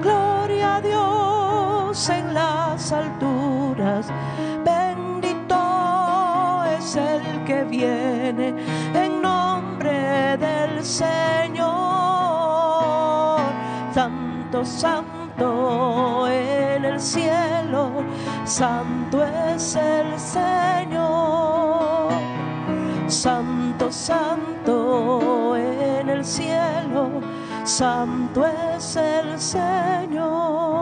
gloria 0.00 0.76
a 0.76 0.80
Dios 0.80 2.08
en 2.08 2.32
las 2.32 2.92
alturas. 2.92 4.06
Bendito 4.64 6.64
es 6.78 6.96
el 6.96 7.44
que 7.44 7.64
viene 7.64 8.54
en 8.94 9.20
nombre 9.20 10.38
del 10.38 10.82
Señor. 10.82 11.66
Santo, 13.92 14.64
santo 14.64 16.26
en 16.28 16.86
el 16.86 16.98
cielo, 16.98 18.02
santo 18.44 19.22
es 19.22 19.76
el 19.76 20.18
Señor. 20.18 22.12
Santo, 23.08 23.92
santo 23.92 25.56
en 25.56 26.08
el 26.08 26.24
cielo, 26.24 27.25
santo 27.66 28.46
es 28.46 28.96
el 28.96 29.38
Señor. 29.40 30.76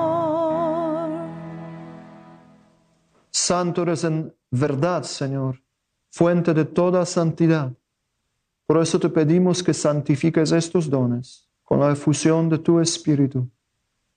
Santo 3.30 3.82
eres 3.82 4.04
en 4.04 4.34
verdad, 4.50 5.02
Señor, 5.02 5.62
fuente 6.10 6.54
de 6.54 6.64
toda 6.64 7.04
santidad. 7.06 7.72
Por 8.66 8.80
eso 8.80 8.98
te 8.98 9.08
pedimos 9.08 9.62
que 9.62 9.74
santifiques 9.74 10.52
estos 10.52 10.88
dones 10.88 11.48
con 11.62 11.80
la 11.80 11.92
efusión 11.92 12.48
de 12.48 12.58
tu 12.58 12.80
Espíritu, 12.80 13.48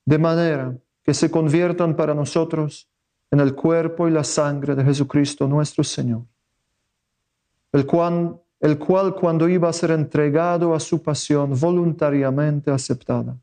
de 0.06 0.18
manera 0.18 0.78
que 1.04 1.14
se 1.14 1.32
conviertan 1.32 1.96
para 1.96 2.14
nosotros 2.14 2.90
en 3.32 3.40
el 3.40 3.56
cuerpo 3.56 4.08
y 4.08 4.12
la 4.12 4.24
sangre 4.24 4.76
de 4.76 4.84
Jesucristo 4.84 5.48
nuestro 5.48 5.84
Señor, 5.84 6.24
el 7.72 7.86
cual, 7.86 8.40
el 8.60 8.78
cual 8.78 9.14
cuando 9.14 9.48
iba 9.48 9.70
a 9.70 9.74
ser 9.74 9.92
entregado 9.92 10.74
a 10.74 10.80
su 10.80 11.02
pasión 11.02 11.58
voluntariamente 11.60 12.72
aceptada, 12.72 13.38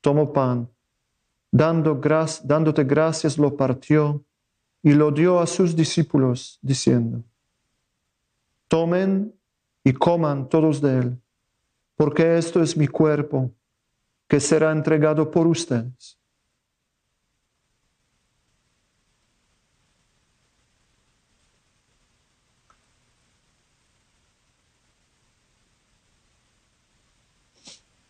tomó 0.00 0.32
pan, 0.32 0.68
dando 1.50 2.00
dándote 2.42 2.84
gracias, 2.84 3.38
lo 3.38 3.56
partió 3.56 4.24
y 4.82 4.92
lo 4.92 5.10
dio 5.12 5.38
a 5.38 5.46
sus 5.46 5.76
discípulos, 5.76 6.58
diciendo, 6.60 7.22
tomen 8.66 9.32
y 9.84 9.92
coman 9.92 10.48
todos 10.48 10.80
de 10.80 10.98
él, 10.98 11.22
porque 11.94 12.36
esto 12.36 12.62
es 12.62 12.76
mi 12.76 12.88
cuerpo 12.88 13.52
que 14.26 14.40
será 14.40 14.72
entregado 14.72 15.30
por 15.30 15.46
ustedes. 15.46 16.18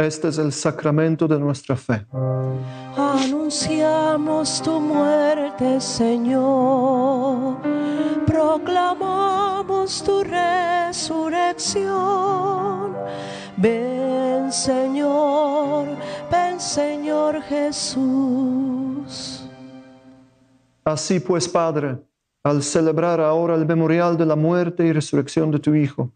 Este 0.00 0.28
es 0.28 0.38
el 0.38 0.52
sacramento 0.52 1.26
de 1.26 1.40
nuestra 1.40 1.74
fe. 1.74 2.06
Anunciamos 2.96 4.62
tu 4.62 4.80
muerte, 4.80 5.80
Señor. 5.80 7.56
Proclamamos 8.24 10.00
tu 10.04 10.22
resurrección. 10.22 12.94
Ven, 13.56 14.52
Señor, 14.52 15.88
ven, 16.30 16.60
Señor 16.60 17.42
Jesús. 17.42 19.48
Así 20.84 21.18
pues, 21.18 21.48
Padre, 21.48 21.98
al 22.44 22.62
celebrar 22.62 23.20
ahora 23.20 23.56
el 23.56 23.66
memorial 23.66 24.16
de 24.16 24.26
la 24.26 24.36
muerte 24.36 24.86
y 24.86 24.92
resurrección 24.92 25.50
de 25.50 25.58
tu 25.58 25.74
Hijo, 25.74 26.12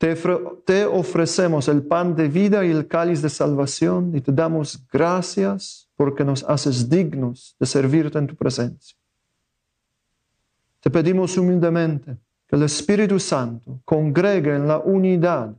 te, 0.00 0.14
ofre- 0.14 0.64
te 0.64 0.86
ofrecemos 0.86 1.68
el 1.68 1.82
pan 1.82 2.16
de 2.16 2.26
vida 2.26 2.64
y 2.64 2.70
el 2.70 2.88
cáliz 2.88 3.20
de 3.20 3.28
salvación 3.28 4.16
y 4.16 4.22
te 4.22 4.32
damos 4.32 4.88
gracias 4.90 5.90
porque 5.94 6.24
nos 6.24 6.42
haces 6.44 6.88
dignos 6.88 7.54
de 7.60 7.66
servirte 7.66 8.18
en 8.18 8.26
tu 8.26 8.34
presencia. 8.34 8.96
Te 10.80 10.88
pedimos 10.88 11.36
humildemente 11.36 12.16
que 12.48 12.56
el 12.56 12.62
Espíritu 12.62 13.20
Santo 13.20 13.82
congregue 13.84 14.54
en 14.56 14.66
la 14.66 14.78
unidad 14.78 15.54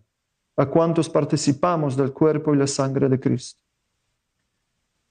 a 0.57 0.65
cuantos 0.65 1.07
participamos 1.07 1.95
del 1.95 2.11
cuerpo 2.11 2.55
y 2.55 2.57
la 2.57 2.65
sangre 2.65 3.07
de 3.07 3.19
Cristo. 3.19 3.61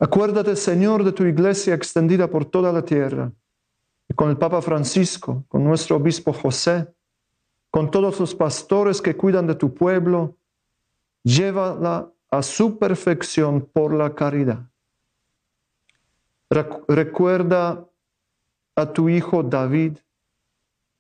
Acuérdate, 0.00 0.56
Señor, 0.56 1.04
de 1.04 1.12
tu 1.12 1.24
iglesia 1.24 1.74
extendida 1.74 2.26
por 2.28 2.46
toda 2.46 2.72
la 2.72 2.84
tierra 2.84 3.30
y 4.08 4.14
con 4.14 4.28
el 4.28 4.36
Papa 4.36 4.60
Francisco, 4.60 5.44
con 5.46 5.62
nuestro 5.62 5.94
obispo 5.98 6.32
José, 6.32 6.88
con 7.70 7.90
todos 7.90 8.18
los 8.18 8.34
pastores 8.34 9.00
que 9.00 9.16
cuidan 9.16 9.46
de 9.46 9.54
tu 9.54 9.72
pueblo, 9.72 10.36
llévala 11.22 12.10
a 12.30 12.42
su 12.42 12.78
perfección 12.78 13.60
por 13.72 13.94
la 13.94 14.14
caridad. 14.14 14.60
Recu- 16.48 16.84
Recuerda 16.88 17.84
a 18.74 18.92
tu 18.92 19.08
hijo 19.08 19.42
David, 19.42 19.98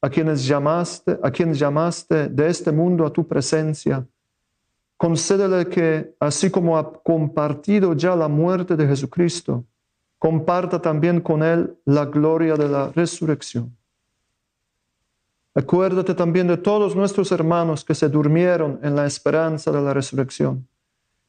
a 0.02 0.08
quienes 0.08 0.46
llamaste, 0.46 1.18
a 1.22 1.30
quien 1.30 1.52
llamaste 1.52 2.28
de 2.28 2.48
este 2.48 2.72
mundo 2.72 3.04
a 3.04 3.12
tu 3.12 3.26
presencia. 3.26 4.06
Concédele 4.96 5.66
que, 5.68 6.14
así 6.20 6.50
como 6.50 6.76
ha 6.78 6.92
compartido 7.02 7.94
ya 7.94 8.14
la 8.14 8.28
muerte 8.28 8.76
de 8.76 8.86
Jesucristo, 8.86 9.64
comparta 10.18 10.80
también 10.80 11.20
con 11.20 11.42
él 11.42 11.74
la 11.84 12.04
gloria 12.04 12.54
de 12.54 12.68
la 12.68 12.90
resurrección. 12.90 13.74
Acuérdate 15.60 16.14
también 16.14 16.46
de 16.46 16.56
todos 16.56 16.96
nuestros 16.96 17.30
hermanos 17.32 17.84
que 17.84 17.94
se 17.94 18.08
durmieron 18.08 18.80
en 18.82 18.96
la 18.96 19.04
esperanza 19.04 19.70
de 19.70 19.82
la 19.82 19.92
resurrección 19.92 20.66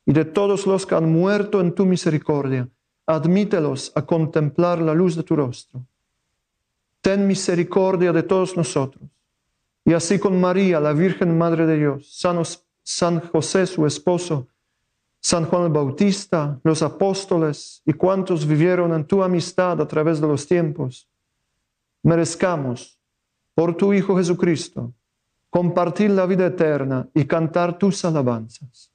y 0.05 0.13
de 0.13 0.23
todos 0.23 0.65
los 0.65 0.85
que 0.85 0.95
han 0.95 1.11
muerto 1.11 1.59
en 1.59 1.75
tu 1.75 1.85
misericordia. 1.85 2.69
Admítelos 3.05 3.91
a 3.93 4.05
contemplar 4.05 4.79
la 4.79 4.93
luz 4.93 5.17
de 5.17 5.23
tu 5.23 5.35
rostro. 5.35 5.85
Ten 7.01 7.27
misericordia 7.27 8.13
de 8.13 8.23
todos 8.23 8.55
nosotros. 8.55 9.03
Y 9.83 9.91
así 9.91 10.17
con 10.17 10.39
María, 10.39 10.79
la 10.79 10.93
Virgen 10.93 11.37
Madre 11.37 11.65
de 11.65 11.77
Dios, 11.77 12.17
San 12.83 13.19
José, 13.19 13.67
su 13.67 13.85
esposo, 13.85 14.47
San 15.19 15.45
Juan 15.45 15.63
el 15.63 15.73
Bautista, 15.73 16.57
los 16.63 16.81
apóstoles 16.81 17.81
y 17.85 17.91
cuantos 17.91 18.47
vivieron 18.47 18.93
en 18.93 19.03
tu 19.03 19.23
amistad 19.23 19.81
a 19.81 19.87
través 19.89 20.21
de 20.21 20.27
los 20.27 20.47
tiempos, 20.47 21.09
merezcamos, 22.01 23.00
por 23.53 23.75
tu 23.75 23.93
Hijo 23.93 24.17
Jesucristo, 24.17 24.93
compartir 25.49 26.11
la 26.11 26.25
vida 26.25 26.47
eterna 26.47 27.07
y 27.13 27.25
cantar 27.25 27.77
tus 27.77 28.03
alabanzas. 28.05 28.91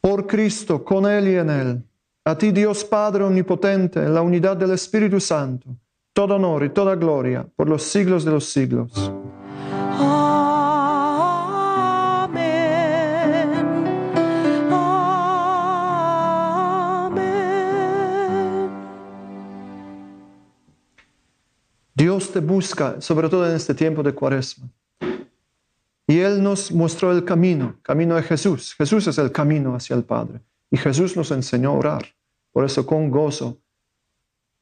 Por 0.00 0.26
Cristo, 0.26 0.84
con 0.84 1.06
Él 1.06 1.28
y 1.28 1.34
en 1.36 1.50
Él, 1.50 1.84
a 2.24 2.36
ti 2.36 2.52
Dios 2.52 2.84
Padre 2.84 3.24
Omnipotente, 3.24 4.00
en 4.00 4.14
la 4.14 4.22
unidad 4.22 4.56
del 4.56 4.72
Espíritu 4.72 5.18
Santo, 5.18 5.76
todo 6.12 6.36
honor 6.36 6.64
y 6.64 6.70
toda 6.70 6.94
gloria 6.94 7.46
por 7.56 7.68
los 7.68 7.82
siglos 7.82 8.24
de 8.24 8.30
los 8.30 8.44
siglos. 8.44 9.12
Dios 22.18 22.32
te 22.32 22.40
busca, 22.40 23.00
sobre 23.00 23.28
todo 23.28 23.48
en 23.48 23.54
este 23.54 23.74
tiempo 23.74 24.02
de 24.02 24.12
cuaresma. 24.12 24.68
Y 26.04 26.18
Él 26.18 26.42
nos 26.42 26.72
mostró 26.72 27.12
el 27.12 27.24
camino, 27.24 27.76
camino 27.80 28.16
de 28.16 28.24
Jesús. 28.24 28.74
Jesús 28.74 29.06
es 29.06 29.18
el 29.18 29.30
camino 29.30 29.76
hacia 29.76 29.94
el 29.94 30.02
Padre. 30.02 30.40
Y 30.68 30.76
Jesús 30.76 31.16
nos 31.16 31.30
enseñó 31.30 31.70
a 31.70 31.74
orar. 31.74 32.06
Por 32.50 32.64
eso 32.64 32.84
con 32.84 33.08
gozo 33.08 33.58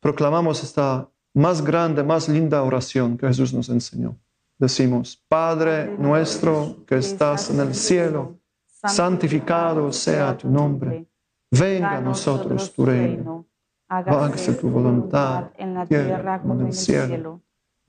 proclamamos 0.00 0.62
esta 0.62 1.08
más 1.32 1.64
grande, 1.64 2.02
más 2.02 2.28
linda 2.28 2.62
oración 2.62 3.16
que 3.16 3.26
Jesús 3.26 3.54
nos 3.54 3.70
enseñó. 3.70 4.14
Decimos, 4.58 5.24
Padre 5.26 5.96
nuestro 5.96 6.84
que 6.86 6.96
estás 6.96 7.48
en 7.48 7.60
el 7.60 7.74
cielo, 7.74 8.38
santificado 8.86 9.90
sea 9.92 10.36
tu 10.36 10.50
nombre. 10.50 11.06
Venga 11.50 11.96
a 11.96 12.00
nosotros 12.02 12.70
tu 12.74 12.84
reino. 12.84 13.46
Hágase 13.88 14.52
tu 14.52 14.68
voluntad 14.68 15.52
en 15.56 15.72
la 15.72 15.86
tierra 15.86 16.42
como 16.42 16.60
en 16.60 16.66
el 16.66 16.72
cielo. 16.74 17.45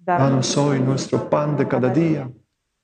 Danos 0.07 0.55
hoy 0.55 0.79
nuestro 0.79 1.29
pan 1.29 1.57
de 1.57 1.67
cada 1.67 1.89
día. 1.89 2.31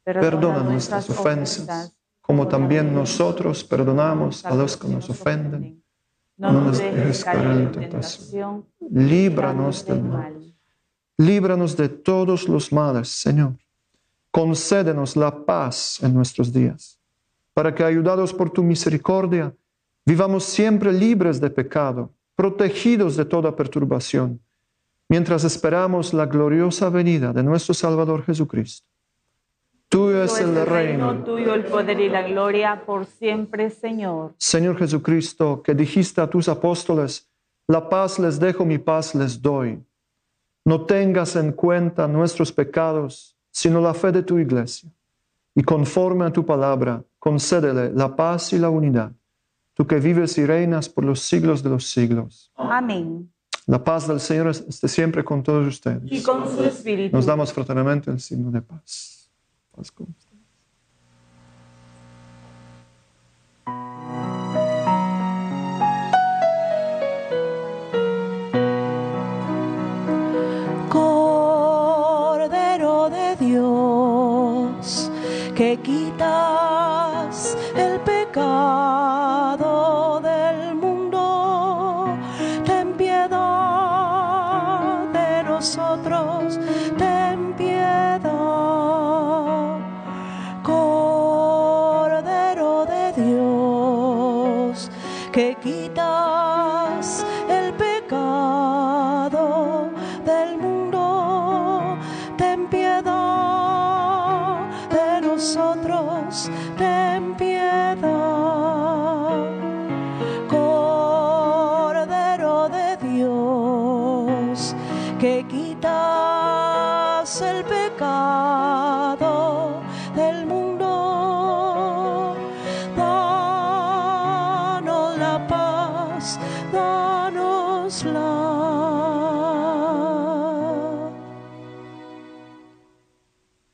Perdona 0.03 0.61
nuestras 0.61 1.09
ofensas, 1.09 1.95
como 2.19 2.49
también 2.49 2.93
nosotros 2.93 3.63
perdonamos 3.63 4.45
a 4.45 4.53
los 4.53 4.75
que 4.75 4.89
nos 4.89 5.09
ofenden. 5.09 5.81
No 6.35 6.51
nos 6.51 6.79
dejes 6.79 7.23
caer 7.23 7.47
en 7.47 7.71
tentación, 7.71 8.65
Líbranos 8.91 9.85
del 9.85 10.03
mal. 10.03 10.53
Líbranos 11.15 11.77
de 11.77 11.87
todos 11.87 12.49
los 12.49 12.73
males, 12.73 13.07
Señor. 13.07 13.53
Concédenos 14.29 15.15
la 15.15 15.45
paz 15.45 16.03
en 16.03 16.13
nuestros 16.13 16.51
días, 16.51 16.99
para 17.53 17.73
que, 17.73 17.85
ayudados 17.85 18.33
por 18.33 18.49
tu 18.49 18.61
misericordia, 18.61 19.55
vivamos 20.05 20.43
siempre 20.43 20.91
libres 20.91 21.39
de 21.39 21.49
pecado, 21.49 22.11
protegidos 22.35 23.15
de 23.15 23.23
toda 23.23 23.55
perturbación, 23.55 24.41
mientras 25.09 25.43
esperamos 25.43 26.13
la 26.13 26.25
gloriosa 26.25 26.89
venida 26.89 27.33
de 27.33 27.43
nuestro 27.43 27.73
Salvador 27.73 28.23
Jesucristo. 28.23 28.87
Tuyo 29.89 30.23
es 30.23 30.39
el 30.39 30.65
reino, 30.65 31.23
tuyo 31.23 31.53
el 31.53 31.65
poder 31.65 31.99
y 31.99 32.09
la 32.09 32.23
gloria 32.23 32.83
por 32.83 33.05
siempre, 33.05 33.69
Señor. 33.69 34.33
Señor 34.37 34.77
Jesucristo, 34.77 35.61
que 35.61 35.75
dijiste 35.75 36.19
a 36.19 36.27
tus 36.27 36.49
apóstoles, 36.49 37.29
la 37.67 37.87
paz 37.87 38.17
les 38.17 38.39
dejo, 38.39 38.65
mi 38.65 38.79
paz 38.79 39.13
les 39.13 39.39
doy. 39.39 39.79
No 40.65 40.85
tengas 40.85 41.35
en 41.35 41.51
cuenta 41.51 42.07
nuestros 42.07 42.51
pecados, 42.51 43.37
sino 43.51 43.81
la 43.81 43.93
fe 43.93 44.11
de 44.11 44.23
tu 44.23 44.39
iglesia. 44.39 44.89
Y 45.53 45.61
conforme 45.61 46.25
a 46.25 46.33
tu 46.33 46.45
palabra, 46.45 47.03
concédele 47.19 47.91
la 47.93 48.15
paz 48.15 48.53
y 48.53 48.59
la 48.59 48.69
unidad, 48.69 49.11
tú 49.75 49.85
que 49.85 49.99
vives 49.99 50.37
y 50.37 50.45
reinas 50.45 50.89
por 50.89 51.05
los 51.05 51.19
siglos 51.19 51.61
de 51.61 51.69
los 51.69 51.85
siglos. 51.85 52.51
Amén. 52.55 53.32
La 53.65 53.81
paz 53.81 54.07
del 54.07 54.19
Señor 54.19 54.47
esté 54.49 54.87
siempre 54.89 55.23
con 55.23 55.41
todos 55.41 55.65
ustedes. 55.67 56.01
Y 56.11 56.21
con 56.21 56.45
su 56.49 56.63
espíritu. 56.63 57.15
Nos 57.15 57.25
damos 57.25 57.53
fraternalmente 57.53 58.11
el 58.11 58.19
signo 58.19 58.51
de 58.51 58.61
paz. 58.61 59.31
Paz 59.71 59.89
con 59.91 60.07
ustedes. 60.09 60.33
Cordero 70.89 72.29
de 73.09 73.37
Dios, 73.37 75.09
que 75.55 75.79
quitas 75.81 77.57
el 77.77 78.01
pecado 78.01 79.02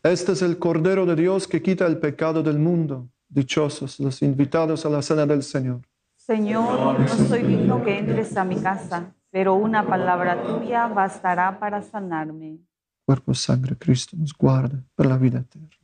Este 0.04 0.34
es 0.34 0.42
el 0.42 0.58
Cordero 0.58 1.06
de 1.06 1.16
Dios 1.16 1.48
que 1.48 1.62
quita 1.62 1.86
el 1.86 2.00
pecado 2.00 2.44
del 2.44 2.60
mundo. 2.60 3.10
Dichosos 3.30 4.00
los 4.00 4.22
invitados 4.22 4.86
a 4.86 4.90
la 4.90 5.02
cena 5.02 5.26
del 5.26 5.44
Señor. 5.44 5.82
Señor, 6.18 7.00
no 7.00 7.08
soy 7.08 7.44
digno 7.44 7.84
que 7.84 7.98
entres 7.98 8.36
a 8.36 8.44
mi 8.44 8.58
casa, 8.58 9.16
pero 9.32 9.56
una 9.56 9.88
palabra 9.88 10.42
tuya 10.44 10.88
bastará 10.88 11.58
para 11.60 11.82
sanarme. 11.82 12.58
Cuerpo, 13.06 13.34
sangre, 13.34 13.78
Cristo 13.78 14.18
nos 14.18 14.34
guarda 14.34 14.84
para 14.96 15.10
la 15.10 15.18
vida 15.18 15.40
eterna. 15.40 15.79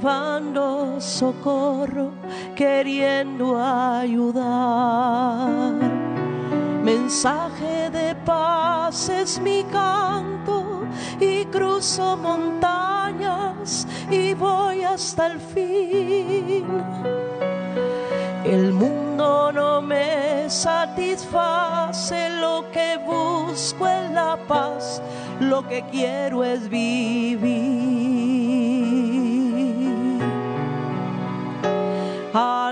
Llevando 0.00 0.98
socorro, 0.98 2.12
queriendo 2.56 3.58
ayudar. 3.62 5.50
Mensaje 6.82 7.90
de 7.90 8.14
paz 8.24 9.10
es 9.10 9.38
mi 9.40 9.62
canto 9.64 10.84
y 11.20 11.44
cruzo 11.46 12.16
montañas 12.16 13.86
y 14.10 14.32
voy 14.32 14.82
hasta 14.84 15.26
el 15.26 15.38
fin. 15.38 16.64
El 18.44 18.72
mundo 18.72 19.52
no 19.52 19.82
me 19.82 20.48
satisface, 20.48 22.30
lo 22.40 22.64
que 22.72 22.96
busco 23.04 23.86
es 23.86 24.10
la 24.12 24.38
paz, 24.48 25.02
lo 25.40 25.68
que 25.68 25.84
quiero 25.90 26.42
es 26.42 26.70
vivir. 26.70 28.09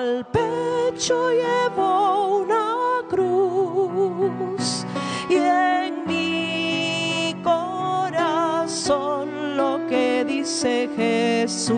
Al 0.08 0.24
pecho 0.24 1.30
llevo 1.32 2.38
una 2.38 2.66
cruz 3.10 4.86
y 5.28 5.34
en 5.34 6.06
mi 6.06 7.36
corazón 7.44 9.28
lo 9.58 9.86
que 9.86 10.24
dice 10.26 10.88
Jesús. 10.96 11.76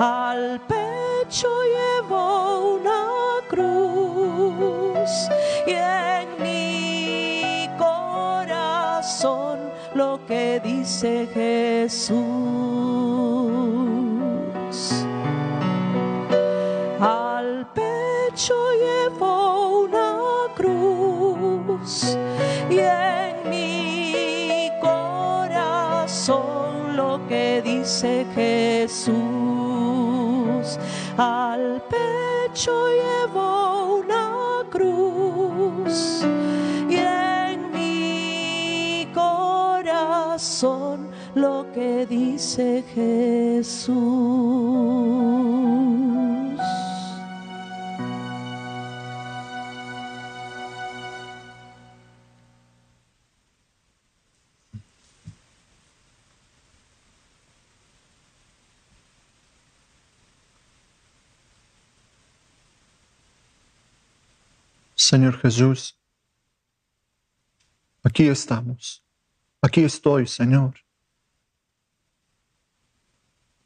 Al 0.00 0.60
pecho 0.66 1.48
llevo 1.76 2.78
una 2.78 3.06
cruz 3.48 5.10
y 5.68 5.70
en 5.70 6.26
mi 6.42 7.70
corazón 7.78 9.60
lo 9.94 10.18
que 10.26 10.58
dice 10.64 11.28
Jesús. 11.32 12.18
Pecho 18.38 18.54
llevo 18.78 19.80
una 19.80 20.46
cruz 20.54 22.16
y 22.70 22.78
en 22.78 23.50
mi 23.50 24.70
corazón 24.80 26.36
lo 26.96 27.20
que 27.26 27.60
dice 27.62 28.24
Jesús. 28.36 29.18
Al 31.16 31.82
pecho 31.90 32.86
llevo 32.86 33.96
una 34.04 34.62
cruz 34.70 36.24
y 36.88 36.94
en 36.94 37.72
mi 37.72 39.08
corazón 39.12 41.08
lo 41.34 41.66
que 41.74 42.06
dice 42.06 42.84
Jesús. 42.94 43.98
Señor 65.10 65.38
Jesús, 65.38 65.98
aquí 68.02 68.28
estamos. 68.28 69.02
Aquí 69.62 69.82
estoy, 69.82 70.26
Señor. 70.26 70.74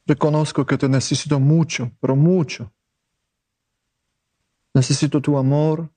Reconozco 0.07 0.64
que 0.64 0.78
te 0.78 0.88
necesito 0.88 1.40
mucho, 1.40 1.90
pero 2.01 2.14
mucho. 2.14 2.72
Necesito 4.72 5.20
tu 5.20 5.36
amor, 5.36 5.90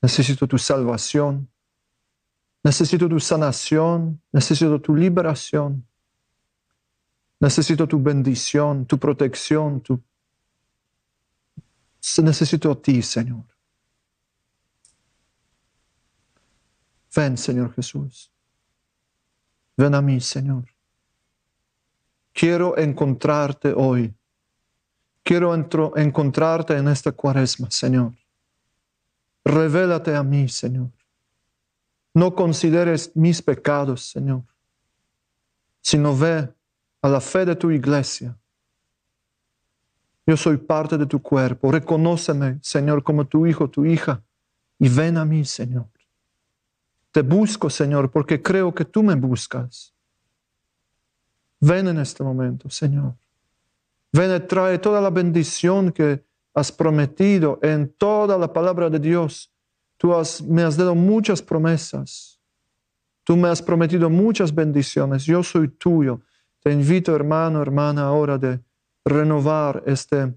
necesito 0.00 0.48
tu 0.48 0.56
salvación, 0.56 1.46
necesito 2.64 3.06
tu 3.06 3.20
sanación, 3.20 4.18
necesito 4.32 4.80
tu 4.80 4.96
liberación, 4.96 5.86
necesito 7.38 7.86
tu 7.86 8.02
bendición, 8.02 8.86
tu 8.86 8.96
protección, 8.98 9.82
tu... 9.82 10.02
Necesito 12.22 12.72
a 12.72 12.80
ti, 12.80 13.02
Señor. 13.02 13.55
Ven, 17.16 17.38
Señor 17.38 17.72
Jesús. 17.74 18.30
Ven 19.74 19.94
a 19.94 20.02
mí, 20.02 20.20
Señor. 20.20 20.64
Quiero 22.34 22.76
encontrarte 22.76 23.72
hoy. 23.72 24.14
Quiero 25.22 25.54
encontrarte 25.54 26.76
en 26.76 26.88
esta 26.88 27.12
cuaresma, 27.12 27.70
Señor. 27.70 28.12
Revélate 29.44 30.14
a 30.14 30.22
mí, 30.22 30.48
Señor. 30.48 30.90
No 32.12 32.34
consideres 32.34 33.10
mis 33.14 33.40
pecados, 33.40 34.10
Señor, 34.10 34.42
sino 35.80 36.16
ve 36.16 36.52
a 37.02 37.08
la 37.08 37.20
fe 37.20 37.44
de 37.44 37.56
tu 37.56 37.70
iglesia. 37.70 38.36
Yo 40.26 40.36
soy 40.36 40.56
parte 40.56 40.98
de 40.98 41.06
tu 41.06 41.20
cuerpo. 41.20 41.70
Reconóceme, 41.70 42.58
Señor, 42.62 43.02
como 43.02 43.26
tu 43.26 43.46
hijo, 43.46 43.68
tu 43.68 43.84
hija, 43.84 44.22
y 44.78 44.88
ven 44.88 45.16
a 45.16 45.24
mí, 45.24 45.44
Señor. 45.44 45.86
Te 47.16 47.22
busco, 47.22 47.70
Señor, 47.70 48.10
porque 48.10 48.42
creo 48.42 48.74
que 48.74 48.84
tú 48.84 49.02
me 49.02 49.14
buscas. 49.14 49.94
Ven 51.58 51.88
en 51.88 51.98
este 51.98 52.22
momento, 52.22 52.68
Señor. 52.68 53.14
Ven 54.12 54.46
trae 54.46 54.78
toda 54.78 55.00
la 55.00 55.08
bendición 55.08 55.92
que 55.92 56.22
has 56.52 56.70
prometido 56.70 57.58
en 57.62 57.88
toda 57.88 58.36
la 58.36 58.52
palabra 58.52 58.90
de 58.90 58.98
Dios. 58.98 59.50
Tú 59.96 60.12
me 60.46 60.62
has 60.62 60.76
dado 60.76 60.94
muchas 60.94 61.40
promesas. 61.40 62.38
Tú 63.24 63.34
me 63.34 63.48
has 63.48 63.62
prometido 63.62 64.10
muchas 64.10 64.54
bendiciones. 64.54 65.24
Yo 65.24 65.42
soy 65.42 65.68
tuyo. 65.68 66.20
Te 66.60 66.70
invito, 66.70 67.16
hermano, 67.16 67.62
hermana, 67.62 68.02
ahora 68.02 68.36
de 68.36 68.60
renovar 69.06 69.82
este, 69.86 70.34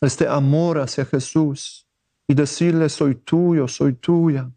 este 0.00 0.26
amor 0.26 0.80
hacia 0.80 1.04
Jesús 1.04 1.86
y 2.26 2.34
decirle, 2.34 2.88
soy 2.88 3.14
tuyo, 3.14 3.68
soy 3.68 3.92
tuya. 3.92 4.50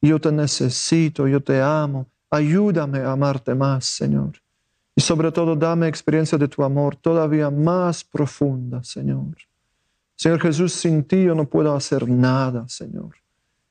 Yo 0.00 0.20
te 0.20 0.30
necesito, 0.30 1.26
yo 1.26 1.42
te 1.42 1.60
amo. 1.60 2.06
Ayúdame 2.30 3.00
a 3.00 3.12
amarte 3.12 3.54
más, 3.54 3.86
Señor. 3.86 4.32
Y 4.94 5.00
sobre 5.00 5.30
todo, 5.32 5.56
dame 5.56 5.88
experiencia 5.88 6.36
de 6.36 6.48
tu 6.48 6.62
amor 6.62 6.96
todavía 6.96 7.50
más 7.50 8.04
profunda, 8.04 8.82
Señor. 8.82 9.36
Señor 10.16 10.40
Jesús, 10.40 10.72
sin 10.72 11.04
ti 11.04 11.22
yo 11.22 11.34
no 11.34 11.48
puedo 11.48 11.74
hacer 11.74 12.08
nada, 12.08 12.68
Señor. 12.68 13.14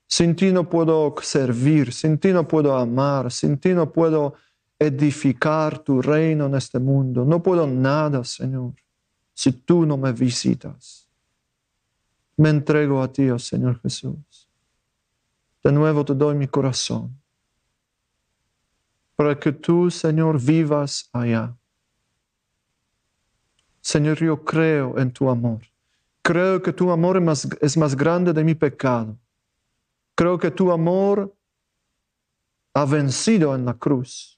Sin 0.08 0.36
ti 0.36 0.54
no 0.54 0.70
puedo 0.70 1.14
servir, 1.22 1.92
sin 1.92 2.18
ti 2.18 2.32
no 2.32 2.48
puedo 2.48 2.78
amar, 2.78 3.30
sin 3.30 3.58
ti 3.58 3.74
no 3.74 3.92
puedo 3.92 4.36
edificar 4.80 5.80
tu 5.80 6.02
reino 6.02 6.46
en 6.46 6.56
este 6.56 6.80
mundo. 6.80 7.26
No 7.26 7.44
puedo 7.44 7.68
nada, 7.68 8.24
Señor, 8.24 8.74
si 9.34 9.52
tú 9.52 9.86
no 9.86 9.98
me 9.98 10.14
visitas. 10.14 11.10
Me 12.38 12.50
entrego 12.50 13.02
a 13.02 13.12
ti, 13.12 13.30
oh 13.30 13.40
Señor 13.40 13.82
Jesús. 13.82 14.47
De 15.64 15.72
nuevo 15.72 16.06
te 16.06 16.14
doy 16.14 16.36
mi 16.36 16.48
corazón 16.48 17.18
para 19.18 19.38
que 19.40 19.52
tú, 19.52 19.90
Señor, 19.90 20.40
vivas 20.40 21.10
allá. 21.12 21.58
Señor, 23.82 24.20
yo 24.20 24.46
creo 24.46 25.00
en 25.00 25.12
tu 25.12 25.28
amor. 25.28 25.62
Creo 26.22 26.62
que 26.62 26.72
tu 26.72 26.92
amor 26.92 27.18
es 27.62 27.78
más, 27.78 27.96
grande 27.96 28.32
de 28.32 28.44
mi 28.44 28.54
pecado. 28.54 29.18
Creo 30.14 30.38
que 30.38 30.52
tu 30.52 30.72
amor 30.72 31.36
ha 32.76 32.86
vencido 32.86 33.56
en 33.56 33.66
la 33.66 33.74
cruz. 33.74 34.38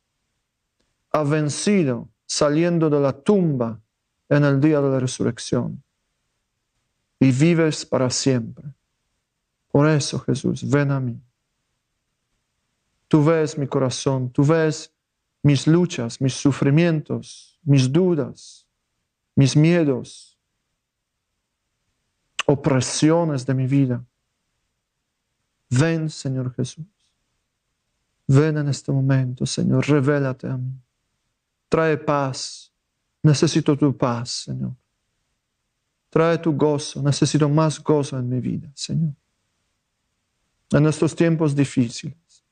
Ha 1.11 1.23
vencido 1.23 2.07
saliendo 2.25 2.89
de 2.89 3.01
la 3.01 3.11
tumba 3.11 3.81
en 4.29 4.45
el 4.45 4.61
día 4.61 4.79
de 4.79 4.89
la 4.91 4.99
resurrección. 4.99 5.83
Y 7.19 7.33
vives 7.33 7.85
para 7.85 8.09
siempre. 8.09 8.63
Por 9.71 9.87
eso, 9.87 10.19
Jesús, 10.19 10.67
ven 10.67 10.91
a 10.91 10.99
mí. 10.99 11.19
Tú 13.07 13.23
ves 13.23 13.57
mi 13.57 13.67
corazón, 13.67 14.29
tú 14.31 14.43
ves 14.43 14.93
mis 15.41 15.67
luchas, 15.67 16.19
mis 16.21 16.33
sufrimientos, 16.33 17.59
mis 17.63 17.91
dudas, 17.91 18.65
mis 19.35 19.55
miedos, 19.55 20.37
opresiones 22.45 23.45
de 23.45 23.53
mi 23.53 23.67
vida. 23.67 24.03
Ven, 25.69 26.09
Señor 26.09 26.53
Jesús. 26.55 26.85
Ven 28.27 28.57
en 28.57 28.67
este 28.69 28.91
momento, 28.91 29.45
Señor, 29.45 29.87
revélate 29.87 30.47
a 30.47 30.57
mí. 30.57 30.73
Trae 31.67 31.97
paz. 31.97 32.71
Necesito 33.23 33.75
tu 33.77 33.95
paz, 33.95 34.29
Señor. 34.29 34.75
Trae 36.09 36.37
tu 36.37 36.53
gozo. 36.53 37.01
Necesito 37.01 37.47
más 37.49 37.81
gozo 37.81 38.17
en 38.17 38.29
mi 38.29 38.39
vida, 38.39 38.71
Señor. 38.73 39.13
En 40.71 40.85
estos 40.85 41.15
tiempos 41.15 41.55
difíciles, 41.55 42.43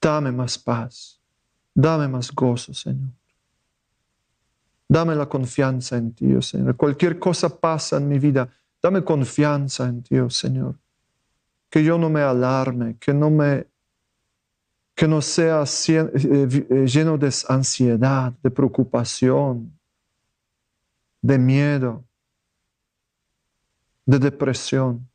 dame 0.00 0.32
más 0.32 0.58
paz. 0.58 1.22
Dame 1.74 2.06
más 2.08 2.30
gozo, 2.30 2.74
Señor. 2.74 3.10
Dame 4.88 5.14
la 5.14 5.26
confianza 5.26 5.96
en 5.96 6.12
ti, 6.12 6.34
oh 6.34 6.42
Señor. 6.42 6.76
Cualquier 6.76 7.18
cosa 7.18 7.48
pasa 7.48 7.96
en 7.96 8.08
mi 8.08 8.18
vida, 8.18 8.48
dame 8.82 9.02
confianza 9.02 9.88
en 9.88 10.02
ti, 10.02 10.18
oh 10.18 10.28
Señor. 10.28 10.78
Que 11.70 11.82
yo 11.82 11.96
no 11.96 12.10
me 12.10 12.20
alarme, 12.20 12.96
que 12.98 13.14
no 13.14 13.30
me 13.30 13.66
que 14.94 15.08
no 15.08 15.22
sea 15.22 15.64
eh, 15.88 16.06
eh, 16.14 16.86
lleno 16.86 17.16
de 17.16 17.32
ansiedad, 17.48 18.34
de 18.42 18.50
preocupación, 18.50 19.72
de 21.22 21.38
miedo, 21.38 22.04
de 24.04 24.18
depresión. 24.18 25.08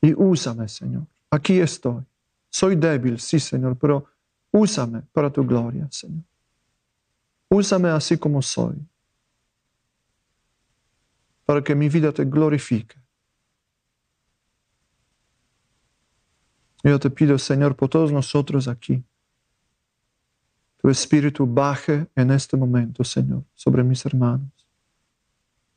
Y 0.00 0.14
úsame, 0.14 0.68
Señor. 0.68 1.06
Aquí 1.30 1.58
estoy. 1.58 2.04
Soy 2.50 2.76
débil, 2.76 3.18
sí, 3.20 3.38
Señor, 3.38 3.76
pero 3.76 4.06
úsame 4.50 5.02
para 5.12 5.30
tu 5.30 5.44
gloria, 5.44 5.88
Señor. 5.90 6.24
Úsame 7.48 7.90
así 7.90 8.16
como 8.16 8.42
soy, 8.42 8.76
para 11.44 11.62
que 11.62 11.74
mi 11.74 11.88
vida 11.88 12.12
te 12.12 12.24
glorifique. 12.24 12.96
Yo 16.82 16.98
te 16.98 17.10
pido, 17.10 17.38
Señor, 17.38 17.76
por 17.76 17.88
todos 17.88 18.12
nosotros 18.12 18.68
aquí, 18.68 19.04
tu 20.78 20.88
Espíritu 20.88 21.46
baje 21.46 22.06
en 22.14 22.30
este 22.30 22.56
momento, 22.56 23.02
Señor, 23.02 23.42
sobre 23.54 23.82
mis 23.82 24.04
hermanos. 24.06 24.52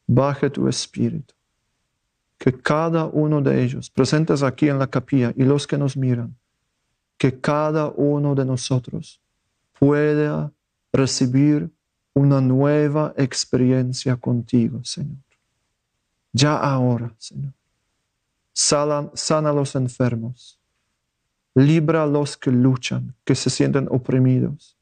Baje 0.05 0.49
tu 0.49 0.67
Espíritu. 0.67 1.33
Que 2.39 2.51
cada 2.51 3.05
uno 3.05 3.41
de 3.41 3.63
ellos, 3.63 3.91
presentes 3.91 4.41
aquí 4.41 4.67
en 4.67 4.79
la 4.79 4.87
capilla 4.87 5.31
y 5.35 5.43
los 5.43 5.67
que 5.67 5.77
nos 5.77 5.95
miran, 5.95 6.35
que 7.19 7.39
cada 7.39 7.89
uno 7.89 8.33
de 8.33 8.45
nosotros 8.45 9.21
pueda 9.77 10.51
recibir 10.91 11.69
una 12.13 12.41
nueva 12.41 13.13
experiencia 13.17 14.15
contigo, 14.15 14.83
Señor. 14.83 15.17
Ya 16.33 16.57
ahora, 16.57 17.13
Señor. 17.17 17.53
Sana, 18.53 19.09
sana 19.13 19.49
a 19.49 19.53
los 19.53 19.75
enfermos. 19.75 20.59
Libra 21.55 22.03
a 22.03 22.07
los 22.07 22.37
que 22.37 22.51
luchan, 22.51 23.15
que 23.23 23.35
se 23.35 23.49
sienten 23.49 23.87
oprimidos, 23.89 24.77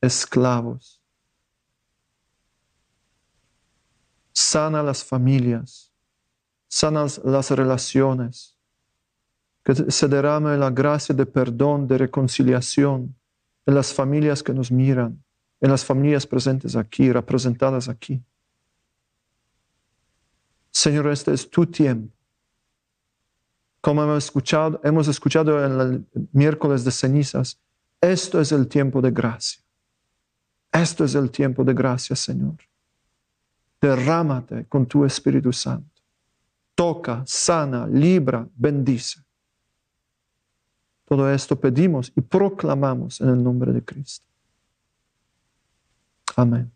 esclavos. 0.00 1.00
Sana 4.32 4.82
las 4.82 5.04
familias. 5.04 5.91
Sana 6.72 7.06
las 7.24 7.50
relaciones. 7.50 8.56
Que 9.62 9.74
se 9.74 10.08
derrame 10.08 10.56
la 10.56 10.70
gracia 10.70 11.14
de 11.14 11.26
perdón, 11.26 11.86
de 11.86 11.98
reconciliación 11.98 13.14
en 13.66 13.74
las 13.74 13.92
familias 13.92 14.42
que 14.42 14.54
nos 14.54 14.72
miran 14.72 15.22
en 15.62 15.70
las 15.70 15.84
familias 15.84 16.26
presentes 16.26 16.74
aquí, 16.74 17.10
representadas 17.12 17.88
aquí. 17.88 18.20
Señor, 20.72 21.06
este 21.06 21.32
es 21.32 21.48
tu 21.48 21.64
tiempo. 21.66 22.12
Como 23.80 24.02
hemos 24.02 24.24
escuchado, 24.24 24.80
hemos 24.82 25.06
escuchado 25.06 25.64
en 25.64 25.80
el 25.80 26.28
miércoles 26.32 26.84
de 26.84 26.90
cenizas, 26.90 27.60
esto 28.00 28.40
es 28.40 28.50
el 28.50 28.66
tiempo 28.66 29.00
de 29.00 29.12
gracia. 29.12 29.62
Esto 30.72 31.04
es 31.04 31.14
el 31.14 31.30
tiempo 31.30 31.62
de 31.62 31.74
gracia, 31.74 32.16
Señor. 32.16 32.56
Derrámate 33.80 34.66
con 34.66 34.84
tu 34.86 35.04
Espíritu 35.04 35.52
Santo. 35.52 35.91
Toca, 36.74 37.22
sana, 37.26 37.86
libra, 37.86 38.48
bendice. 38.54 39.20
Todo 41.04 41.30
esto 41.30 41.60
pedimos 41.60 42.10
y 42.16 42.20
proclamamos 42.22 43.20
en 43.20 43.28
el 43.28 43.42
nombre 43.42 43.72
de 43.72 43.84
Cristo. 43.84 44.26
Amén. 46.36 46.72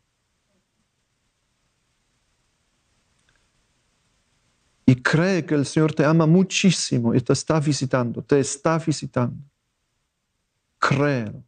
Y 4.84 4.94
cree 5.02 5.44
que 5.44 5.54
el 5.54 5.66
Señor 5.66 5.94
te 5.94 6.04
ama 6.04 6.26
muchísimo 6.26 7.14
y 7.14 7.20
te 7.20 7.32
está 7.32 7.58
visitando, 7.58 8.22
te 8.22 8.38
está 8.38 8.78
visitando. 8.78 9.42
Créelo. 10.78 11.45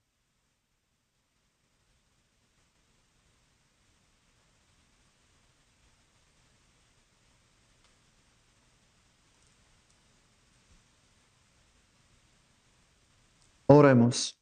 Oremos. 13.70 14.38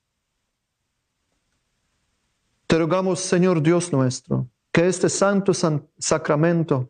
Te 2.66 2.78
rogamos, 2.78 3.20
Señor 3.20 3.60
Dios 3.60 3.92
nuestro, 3.92 4.46
que 4.72 4.86
este 4.86 5.08
santo 5.08 5.52
sacramento 5.98 6.88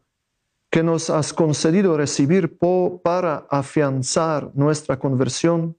que 0.70 0.82
nos 0.82 1.09
has 1.09 1.32
concedido 1.32 1.97
recibir 1.97 2.59
para 3.03 3.47
afianzar 3.51 4.51
nuestra 4.55 4.99
conversión, 4.99 5.76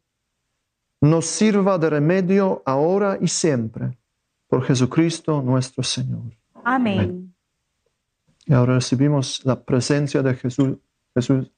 nos 0.99 1.25
sirva 1.25 1.77
de 1.77 1.89
remedio 1.91 2.63
ahora 2.65 3.19
y 3.21 3.27
siempre, 3.27 3.95
por 4.47 4.63
Jesucristo 4.63 5.41
nuestro 5.43 5.83
Señor. 5.83 6.23
Amén. 6.63 7.31
Y 8.45 8.53
ahora 8.53 8.75
recibimos 8.75 9.41
la 9.45 9.59
presencia 9.59 10.23
de 10.23 10.33
Jesús, 10.33 10.77
Jesús, 11.13 11.51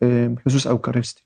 eh, 0.00 0.34
Jesús 0.44 0.64
Eucarístico. 0.64 1.25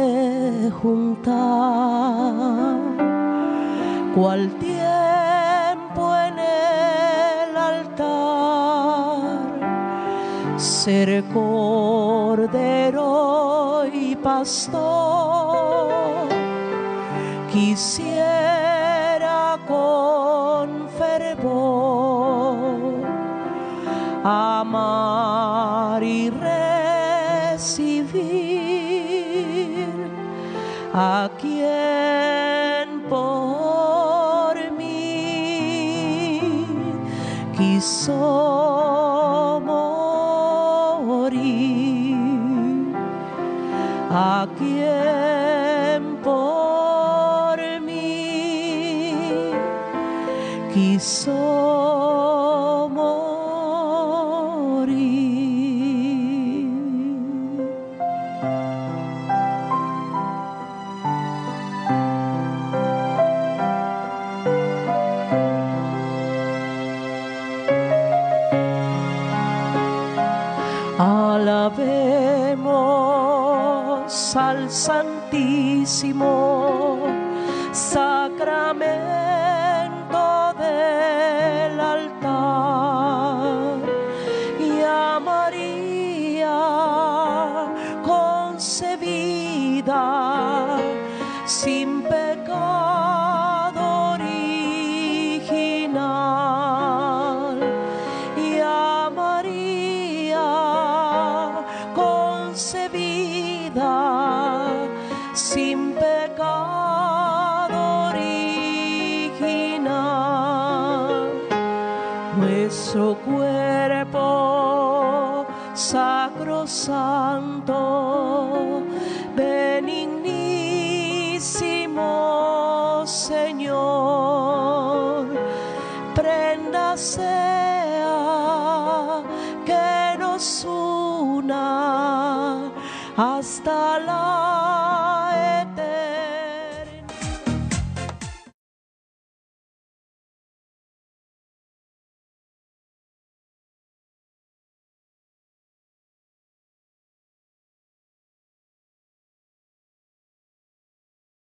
juntar 0.71 1.31
cual 4.15 4.49
tiempo 4.59 6.15
en 6.15 6.39
el 6.39 7.57
altar 7.57 9.31
ser 10.57 11.23
cordero 11.33 13.07
y 13.91 14.15
pastor. 14.15 15.91
Quisiera 17.51 18.39
con 19.67 20.87
fervor 20.97 22.71
amar 24.23 26.03
y 26.03 26.29
a 30.93 31.29
quien 31.39 33.01
por 33.07 34.55
mí 34.71 36.41
quiso 37.57 38.11
morir, 41.05 41.37
a 44.09 44.45
quien 44.57 46.17
por 46.17 47.57
mí 47.81 49.13
quiso 50.73 51.90
sacramento 74.71 76.40